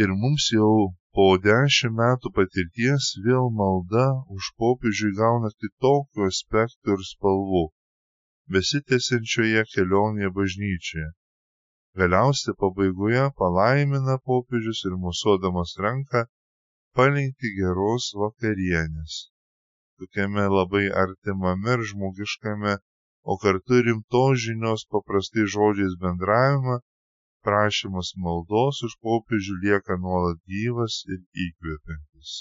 Ir 0.05 0.13
mums 0.23 0.51
jau 0.53 0.73
po 1.17 1.27
dešimt 1.49 1.97
metų 2.03 2.31
patirties 2.39 3.15
vėl 3.27 3.49
malda 3.63 4.07
už 4.37 4.53
popiežių 4.63 5.15
gauna 5.23 5.51
kitokių 5.57 6.29
aspektų 6.29 6.99
ir 6.99 7.07
spalvų 7.11 7.65
besitęsiančioje 8.55 9.63
kelionėje 9.75 10.31
bažnyčioje. 10.39 11.09
Galiausiai 12.01 12.55
pabaigoje 12.61 13.25
palaimina 13.41 14.19
popiežius 14.31 14.83
ir 14.89 14.97
musuodamas 15.05 15.73
ranką 15.85 16.27
palinki 16.97 17.53
geros 17.59 18.11
vakarienės. 18.23 19.17
Tokiame 20.01 20.45
labai 20.53 20.85
artimame 21.05 21.77
ir 21.77 21.85
žmogiškame, 21.91 22.75
o 23.25 23.39
kartu 23.43 23.81
rimtos 23.87 24.43
žinios 24.45 24.85
paprastai 24.93 25.47
žodžiais 25.55 25.97
bendravimą, 26.03 26.79
prašymas 27.47 28.13
maldos 28.25 28.83
už 28.87 28.99
popiežių 29.07 29.57
lieka 29.65 29.97
nuolat 30.03 30.39
gyvas 30.53 31.01
ir 31.09 31.23
įkvepiantis. 31.47 32.35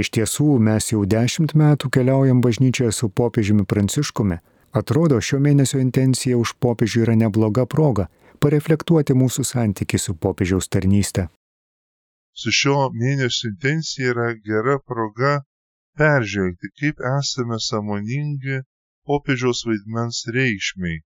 Iš 0.00 0.10
tiesų, 0.16 0.48
mes 0.62 0.92
jau 0.92 1.02
dešimt 1.14 1.52
metų 1.58 1.90
keliaujam 1.96 2.40
bažnyčioje 2.44 2.92
su 2.94 3.10
popiežiumi 3.20 3.66
Pranciškumi 3.66 4.38
Atrodo, 4.70 5.16
šio 5.18 5.40
mėnesio 5.42 5.80
intencija 5.82 6.36
už 6.38 6.52
popiežių 6.62 7.00
yra 7.02 7.14
nebloga 7.18 7.64
proga 7.66 8.04
pareflektuoti 8.44 9.16
mūsų 9.18 9.42
santyki 9.48 9.98
su 9.98 10.14
popiežiaus 10.14 10.70
tarnyste. 10.70 11.24
Su 12.40 12.54
šio 12.54 12.76
mėnesio 12.94 13.50
intencija 13.50 14.12
yra 14.14 14.28
gera 14.46 14.78
proga 14.92 15.32
peržvelgti, 15.98 16.70
kaip 16.78 17.02
esame 17.18 17.58
samoningi 17.66 18.62
popiežiaus 19.10 19.66
vaidmens 19.66 20.22
reikšmiai, 20.38 21.02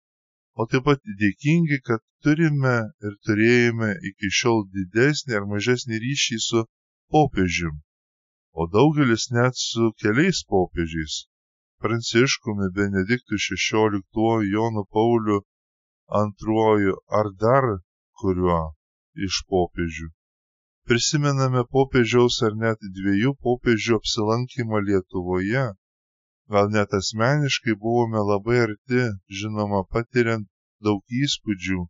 o 0.59 0.67
taip 0.67 0.89
pat 0.91 1.07
dėkingi, 1.23 1.79
kad 1.87 2.03
turime 2.27 2.77
ir 3.07 3.19
turėjome 3.29 3.95
iki 4.11 4.35
šiol 4.43 4.67
didesnį 4.75 5.39
ar 5.39 5.47
mažesnį 5.55 6.03
ryšį 6.03 6.45
su 6.51 6.67
popiežium, 7.15 7.79
o 8.59 8.67
daugelis 8.75 9.31
net 9.39 9.55
su 9.71 9.93
keliais 10.03 10.43
popiežiais 10.51 11.27
Pranciškumi, 11.83 12.67
Benediktu 12.79 13.35
XVI, 13.45 14.01
Jonu 14.55 14.85
Pauliu 14.95 15.39
II 16.21 16.93
ar 17.19 17.27
dar 17.43 17.65
kuriuo 18.19 18.61
iš 19.27 19.39
popiežių. 19.51 20.07
Prisimename 20.91 21.65
popiežiaus 21.77 22.37
ar 22.49 22.55
net 22.65 22.87
dviejų 22.99 23.35
popiežių 23.49 23.99
apsilankymą 23.99 24.85
Lietuvoje. 24.87 25.67
Gal 26.55 26.73
net 26.77 26.95
asmeniškai 27.01 27.75
buvome 27.85 28.23
labai 28.31 28.59
arti, 28.69 29.03
žinoma, 29.41 29.83
patiriant 29.97 30.47
daug 30.89 31.03
įspūdžių. 31.25 31.81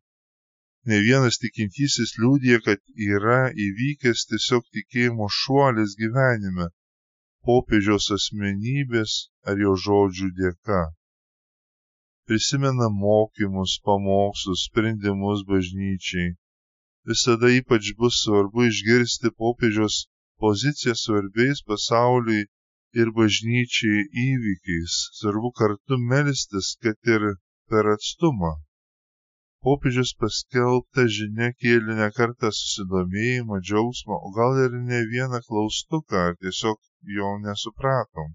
Ne 0.88 1.04
vienas 1.08 1.40
tikintysis 1.44 2.16
liūdė, 2.22 2.62
kad 2.68 2.80
yra 3.12 3.40
įvykęs 3.66 4.28
tiesiog 4.32 4.64
tikėjimo 4.76 5.28
šuolis 5.42 6.00
gyvenime 6.00 6.72
popiežiaus 7.48 8.06
asmenybės 8.16 9.12
ar 9.50 9.62
jo 9.64 9.72
žodžių 9.84 10.28
dėka. 10.40 10.82
Prisimena 12.26 12.88
mokymus, 13.02 13.72
pamokslus, 13.86 14.66
sprendimus 14.68 15.42
bažnyčiai. 15.50 16.28
Visada 17.10 17.48
ypač 17.58 17.92
bus 17.98 18.20
svarbu 18.24 18.68
išgirsti 18.70 19.32
popiežiaus 19.42 19.96
poziciją 20.42 20.94
svarbiais 21.04 21.64
pasauliui 21.70 22.42
ir 23.00 23.08
bažnyčiai 23.18 24.04
įvykiais. 24.26 24.98
Svarbu 25.18 25.50
kartu 25.60 25.98
melstis, 26.12 26.76
kad 26.82 27.12
ir 27.14 27.26
per 27.70 27.90
atstumą. 27.94 28.52
Popiežius 29.66 30.14
paskelbta 30.20 31.08
žinia 31.16 31.50
kėlė 31.62 31.98
ne 31.98 32.08
kartą 32.16 32.50
susidomėjimą, 32.60 33.60
džiaugsmą, 33.66 34.16
o 34.26 34.32
gal 34.38 34.58
ir 34.64 34.74
ne 34.88 35.02
vieną 35.12 35.42
klaustuką, 35.48 36.24
ar 36.30 36.34
tiesiog 36.42 36.78
jo 37.02 37.38
nesupratom. 37.44 38.34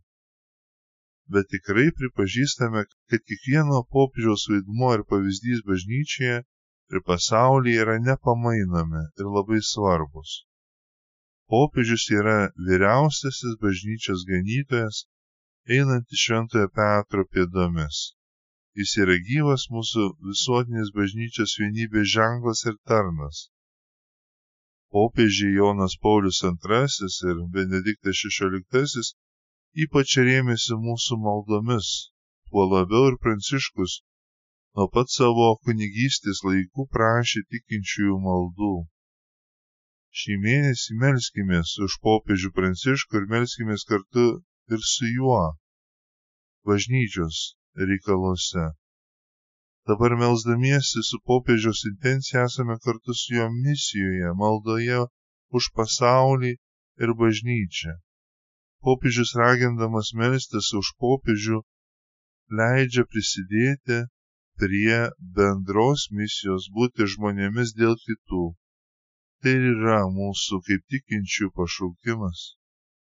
Bet 1.34 1.49
tikrai 1.51 1.89
pripažįstame, 1.99 2.84
kad 3.10 3.23
kiekvieno 3.30 3.82
popiežiaus 3.95 4.45
vaidmuo 4.51 4.91
ir 4.97 5.03
pavyzdys 5.12 5.63
bažnyčioje 5.69 6.38
ir 6.93 7.03
pasaulyje 7.08 7.82
yra 7.84 7.97
nepamainomi 8.10 9.03
ir 9.19 9.32
labai 9.38 9.60
svarbus. 9.71 10.32
Popiežius 11.51 12.06
yra 12.19 12.38
vyriausiasis 12.69 13.60
bažnyčios 13.63 14.23
ganytojas, 14.32 15.03
einantis 15.77 16.23
Šventojo 16.23 16.71
Petro 16.80 17.27
pėdomis. 17.34 18.01
Jis 18.80 18.97
yra 19.03 19.19
gyvas 19.30 19.67
mūsų 19.75 20.10
visuotinės 20.32 20.95
bažnyčios 20.99 21.60
vienybės 21.60 22.12
ženklas 22.15 22.65
ir 22.71 22.75
tarnas 22.91 23.47
popiežiai 24.95 25.56
Jonas 25.60 25.95
Paulius 26.04 26.41
II 26.47 27.08
ir 27.32 27.41
Benediktas 27.56 28.21
XVI 28.23 29.08
ypač 29.86 30.17
rėmėsi 30.28 30.78
mūsų 30.84 31.17
maldomis, 31.23 31.89
tuo 32.50 32.63
labiau 32.73 33.12
ir 33.12 33.17
Pranciškus 33.23 34.00
nuo 34.78 34.88
pat 34.93 35.10
savo 35.10 35.50
kunigystės 35.65 36.43
laikų 36.47 36.88
prašė 36.95 37.41
tikinčiųjų 37.54 38.17
maldų. 38.26 38.73
Šį 40.17 40.36
mėnesį 40.43 40.97
melskimės 41.04 41.76
už 41.86 42.00
popiežių 42.08 42.52
Pranciškų 42.58 43.21
ir 43.21 43.30
melskimės 43.32 43.86
kartu 43.91 44.26
ir 44.73 44.86
su 44.93 45.10
juo 45.13 45.41
bažnyčios 46.69 47.41
reikaluose. 47.89 48.67
Dabar 49.88 50.12
melzdamiesi 50.19 51.00
su 51.10 51.17
popiežiaus 51.30 51.82
intencija 51.89 52.41
esame 52.47 52.76
kartu 52.86 53.13
su 53.19 53.36
juo 53.36 53.45
misijoje, 53.65 54.32
maldoje 54.41 54.97
už 55.60 55.69
pasaulį 55.78 56.52
ir 57.04 57.13
bažnyčią. 57.21 57.93
Popiežius 58.88 59.32
ragindamas 59.41 60.10
melstis 60.21 60.73
už 60.82 60.89
popiežių 61.04 61.62
leidžia 62.60 63.08
prisidėti 63.13 64.02
prie 64.60 65.00
bendros 65.40 66.06
misijos 66.19 66.67
būti 66.79 67.08
žmonėmis 67.15 67.73
dėl 67.79 67.96
kitų. 68.04 68.44
Tai 69.42 69.56
yra 69.71 70.04
mūsų 70.19 70.63
kaip 70.67 70.83
tikinčių 70.96 71.52
pašaukimas 71.62 72.46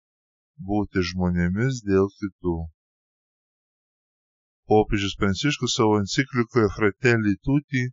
-būti 0.71 1.09
žmonėmis 1.13 1.81
dėl 1.89 2.13
kitų 2.21 2.59
popiežius 4.71 5.15
Pranciškus 5.21 5.77
savo 5.77 5.99
enciklikoje 6.01 6.69
Fratelli 6.77 7.35
Tutti 7.45 7.85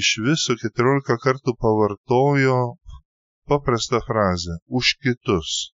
iš 0.00 0.08
viso 0.26 0.56
14 0.62 1.16
kartų 1.24 1.54
pavartojo 1.62 2.58
paprastą 3.46 4.00
frazę- 4.06 4.58
už 4.78 4.96
kitus. 5.02 5.72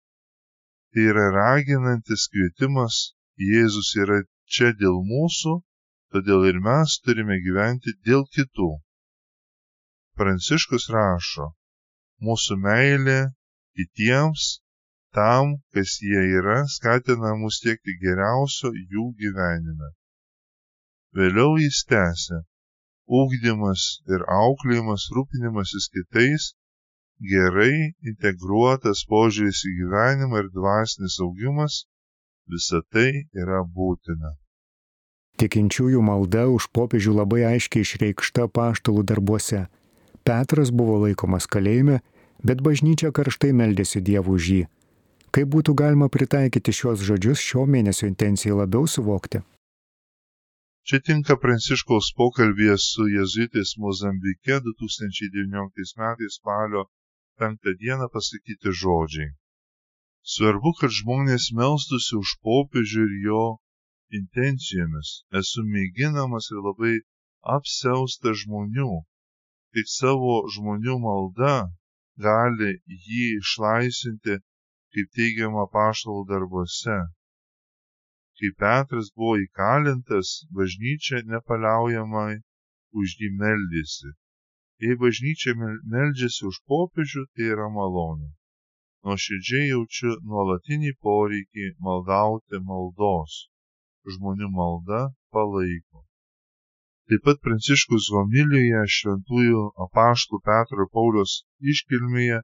Tai 0.92 1.02
yra 1.12 1.26
raginantis 1.36 2.28
kvietimas, 2.32 3.14
Jėzus 3.40 3.94
yra 3.96 4.18
čia 4.44 4.72
dėl 4.76 5.00
mūsų, 5.12 5.54
todėl 6.12 6.44
ir 6.50 6.60
mes 6.60 6.98
turime 7.04 7.38
gyventi 7.46 7.96
dėl 8.04 8.26
kitų. 8.36 8.68
Pranciškus 10.20 10.90
rašo, 10.92 11.54
mūsų 12.20 12.58
meilė 12.66 13.20
kitiems 13.72 14.61
tam, 15.14 15.56
kas 15.74 15.98
jie 16.00 16.22
yra, 16.38 16.62
skatina 16.76 17.34
mus 17.40 17.60
siekti 17.62 17.98
geriausio 18.00 18.72
jų 18.72 19.10
gyvenime. 19.20 19.92
Vėliau 21.16 21.58
jis 21.60 21.82
tęsė, 21.90 22.40
ūkdymas 23.20 23.86
ir 24.08 24.24
auklėjimas, 24.40 25.08
rūpinimasis 25.16 25.90
kitais, 25.92 26.52
gerai 27.20 27.92
integruotas 28.12 29.04
požiūris 29.10 29.64
į 29.68 29.74
gyvenimą 29.82 30.44
ir 30.44 30.48
dvasinis 30.56 31.18
augimas- 31.20 31.82
visa 32.52 32.80
tai 32.90 33.28
yra 33.36 33.60
būtina. 33.62 34.32
Tikinčiųjų 35.36 36.00
malda 36.04 36.48
už 36.48 36.68
popiežių 36.76 37.14
labai 37.20 37.44
aiškiai 37.52 37.84
išreikšta 37.84 38.48
paštalų 38.48 39.04
darbuose. 39.04 39.66
Petras 40.24 40.70
buvo 40.70 40.98
laikomas 41.06 41.46
kalėjime, 41.46 42.00
bet 42.44 42.62
bažnyčia 42.62 43.10
karštai 43.12 43.52
meldėsi 43.52 44.00
Dievų 44.00 44.38
už 44.38 44.48
jį. 44.54 44.62
Kaip 45.32 45.48
būtų 45.52 45.72
galima 45.80 46.10
pritaikyti 46.12 46.74
šios 46.76 47.02
žodžius 47.08 47.40
šio 47.40 47.62
mėnesio 47.74 48.04
intencijai 48.10 48.56
labiau 48.58 48.88
suvokti? 48.94 49.40
Čia 50.84 50.98
tinka 51.06 51.38
Pranciškaus 51.40 52.10
pokalbėje 52.18 52.74
su 52.84 53.06
jezuitais 53.08 53.72
Mozambike 53.84 54.58
2019 54.66 55.96
metais 56.02 56.36
spalio 56.36 56.82
5 57.40 57.74
dieną 57.84 58.10
pasakyti 58.16 58.74
žodžiai. 58.82 59.30
Svarbu, 60.34 60.74
kad 60.80 60.92
žmonės 60.98 61.48
melstusi 61.60 62.12
už 62.20 62.34
popiežių 62.48 63.06
ir 63.08 63.16
jo 63.28 63.44
intencijomis. 64.20 65.14
Esu 65.40 65.64
mėginamas 65.72 66.52
ir 66.52 66.60
labai 66.68 66.94
apsiaustas 67.56 68.44
žmonių. 68.44 68.92
Tik 69.72 69.88
savo 69.96 70.42
žmonių 70.54 71.00
malda 71.08 71.56
gali 72.26 72.72
jį 73.08 73.26
išlaisinti, 73.40 74.42
kaip 74.92 75.10
teigiama 75.18 75.66
paštalų 75.74 76.28
darbuose 76.30 77.00
kai 78.42 78.50
Petras 78.60 79.08
buvo 79.16 79.34
įkalintas, 79.40 80.28
bažnyčia 80.58 81.18
nepaliaujamai 81.32 82.40
už 83.00 83.12
jį 83.20 83.28
meldėsi. 83.42 84.10
Jei 84.82 84.96
bažnyčia 85.02 85.52
meldžiasi 85.92 86.48
už 86.50 86.58
popiežių, 86.72 87.22
tai 87.34 87.50
yra 87.54 87.68
malonė. 87.76 88.30
Nuoširdžiai 89.06 89.68
jaučiu 89.68 90.16
nuolatinį 90.30 90.92
poreikį 91.06 91.68
maldauti 91.88 92.62
maldos. 92.70 93.36
Žmonių 94.14 94.48
malda 94.58 95.02
palaiko. 95.30 96.02
Taip 97.06 97.22
pat 97.28 97.42
Pranciškus 97.46 98.10
homilijoje 98.16 98.82
šventųjų 98.96 99.62
apaštų 99.86 100.42
Petro 100.50 100.88
Paulius 100.96 101.42
iškilmėje 101.74 102.42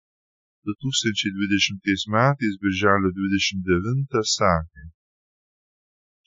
2020 0.69 2.07
metais, 2.15 2.61
birželio 2.63 3.11
29, 3.19 4.25
sakė, 4.37 4.89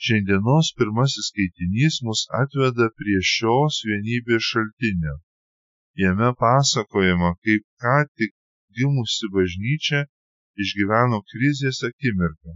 Šiandienos 0.05 0.67
pirmasis 0.77 1.27
skaitinys 1.29 1.95
mus 2.05 2.21
atveda 2.41 2.87
prie 2.99 3.19
šios 3.31 3.75
vienybės 3.87 4.47
šaltinio. 4.51 5.13
Jame 6.03 6.29
pasakojama, 6.39 7.29
kaip 7.45 7.63
ką 7.83 7.97
tik 8.17 8.33
gimusi 8.77 9.29
bažnyčia 9.35 9.99
išgyveno 10.63 11.19
krizės 11.33 11.83
akimirką. 11.89 12.55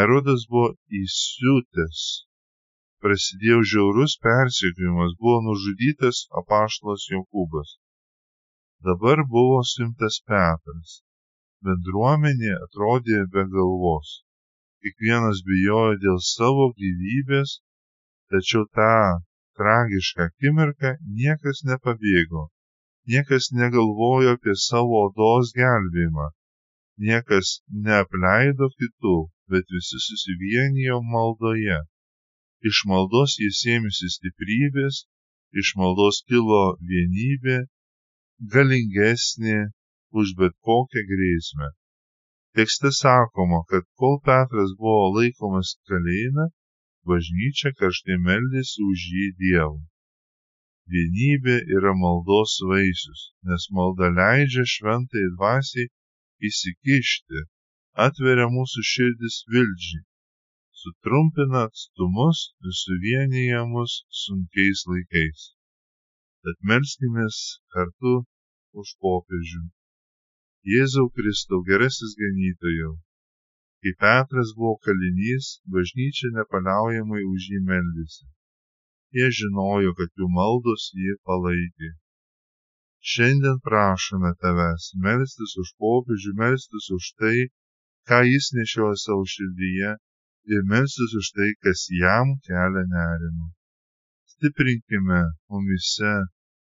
Erodas 0.00 0.46
buvo 0.54 0.70
įsiutęs. 1.02 2.00
Prasidėjo 3.04 3.60
žiaurus 3.74 4.16
persekiojimas, 4.28 5.12
buvo 5.20 5.38
nužudytas 5.50 6.24
apaštalas 6.42 7.04
Jokūbas. 7.12 7.76
Dabar 8.86 9.24
buvo 9.34 9.58
suimtas 9.72 10.22
Petras. 10.28 11.02
Bendruomenė 11.66 12.54
atrodė 12.62 13.24
be 13.34 13.42
galvos 13.56 14.18
kiekvienas 14.82 15.40
bijojo 15.46 15.94
dėl 16.02 16.18
savo 16.24 16.66
gyvybės, 16.80 17.54
tačiau 18.30 18.66
tą 18.78 18.92
tragišką 19.58 20.26
akimirką 20.30 20.92
niekas 21.20 21.64
nepabėgo, 21.70 22.44
niekas 23.12 23.50
negalvojo 23.60 24.36
apie 24.36 24.54
savo 24.66 25.00
odos 25.08 25.50
gelbėjimą, 25.58 26.28
niekas 27.08 27.56
neapleido 27.86 28.70
kitų, 28.78 29.16
bet 29.50 29.74
visi 29.76 29.98
susivienijo 30.06 31.00
maldoje. 31.14 31.80
Iš 32.70 32.84
maldos 32.90 33.34
jis 33.42 33.64
ėmėsi 33.74 34.12
stiprybės, 34.14 35.04
iš 35.62 35.74
maldos 35.80 36.22
kilo 36.30 36.62
vienybė, 36.92 37.58
galingesnė 38.54 39.58
už 40.14 40.34
bet 40.38 40.54
kokią 40.68 41.02
grėsmę. 41.10 41.68
Tekste 42.58 42.90
sakoma, 42.94 43.60
kad 43.70 43.84
kol 44.00 44.18
Petras 44.28 44.72
buvo 44.78 45.08
laikomas 45.16 45.74
kalėjime, 45.90 46.46
bažnyčia 47.10 47.72
karštai 47.80 48.16
meldėsi 48.28 48.84
už 48.90 49.04
jį 49.14 49.26
Dievų. 49.42 49.80
Vienybė 50.94 51.56
yra 51.76 51.92
maldos 52.02 52.54
vaisius, 52.70 53.22
nes 53.44 53.68
malda 53.76 54.08
leidžia 54.18 54.64
šventai 54.74 55.26
dvasiai 55.34 55.90
įsikišti, 56.48 57.44
atveria 58.06 58.46
mūsų 58.54 58.86
širdis 58.92 59.42
vildžiai, 59.52 60.06
sutrumpina 60.82 61.66
atstumus 61.68 62.46
ir 62.64 62.80
suvienyje 62.82 63.62
mus 63.74 64.00
sunkiais 64.24 64.86
laikais. 64.88 65.52
Tad 66.48 66.62
melskimės 66.68 67.38
kartu 67.74 68.10
už 68.80 68.90
popiežių. 69.04 69.58
Jėzau 70.72 71.10
Kristau, 71.16 71.58
gerasis 71.66 72.14
ganytojau. 72.20 72.92
Kai 73.84 73.92
Petras 74.04 74.54
buvo 74.56 74.78
kalinys, 74.86 75.48
bažnyčia 75.74 76.30
nepaliaujamai 76.36 77.20
už 77.32 77.48
jį 77.52 77.60
meldėsi. 77.66 78.24
Jie 79.18 79.28
žinojo, 79.40 79.92
kad 79.98 80.08
jų 80.16 80.28
maldos 80.38 80.86
jį 81.02 81.18
palaikė. 81.28 81.90
Šiandien 83.12 83.60
prašome 83.68 84.32
tavęs 84.40 84.88
melstis 85.04 85.52
už 85.64 85.74
popiežių, 85.84 86.32
melstis 86.40 86.88
už 86.96 87.10
tai, 87.20 87.36
ką 88.08 88.22
jis 88.30 88.50
nešioja 88.56 88.96
savo 89.04 89.28
širdyje 89.34 89.92
ir 90.56 90.66
melstis 90.72 91.12
už 91.20 91.30
tai, 91.36 91.52
kas 91.60 91.84
jam 92.00 92.34
kelia 92.48 92.88
nerimą. 92.96 93.52
Stiprinkime 94.32 95.22
mumise 95.52 96.16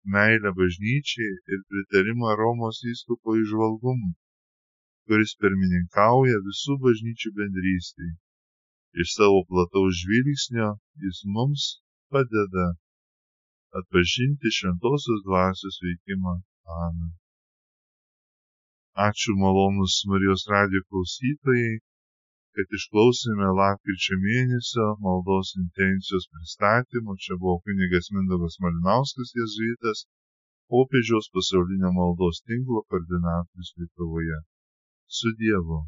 meilę 0.04 0.50
bažnyčiai 0.58 1.32
ir 1.52 1.60
pritarimą 1.70 2.34
Romos 2.40 2.80
įstupo 2.92 3.36
išvalgumui, 3.40 4.12
kuris 5.08 5.32
pirmininkauja 5.40 6.38
visų 6.48 6.76
bažnyčių 6.84 7.32
bendrystėj. 7.38 8.12
Iš 9.02 9.16
savo 9.18 9.40
plataus 9.50 10.00
žvilgsnio 10.02 10.70
jis 11.04 11.24
mums 11.36 11.64
padeda 12.12 12.66
atpažinti 13.80 14.52
šventosios 14.58 15.24
dvasios 15.26 15.80
veikimą. 15.86 16.34
Amen. 16.84 17.10
Ačiū 19.08 19.34
malonus 19.40 19.96
Marijos 20.10 20.44
radijo 20.52 20.84
klausytojai 20.88 21.80
kad 22.56 22.76
išklausėme 22.78 23.48
lapkričio 23.58 24.16
mėnesio 24.24 24.86
maldos 25.06 25.54
intencijos 25.60 26.28
pristatymo. 26.34 27.16
Čia 27.24 27.38
buvo 27.42 27.56
kunigas 27.66 28.12
Mindaugas 28.14 28.60
Malinauskas 28.62 29.34
jezuitas, 29.40 30.04
popiežiaus 30.70 31.30
pasaulinio 31.34 31.90
maldos 31.98 32.42
tinklo 32.46 32.84
koordinatorius 32.88 33.74
Lietuvoje. 33.78 34.38
Su 35.18 35.34
Dievu. 35.40 35.80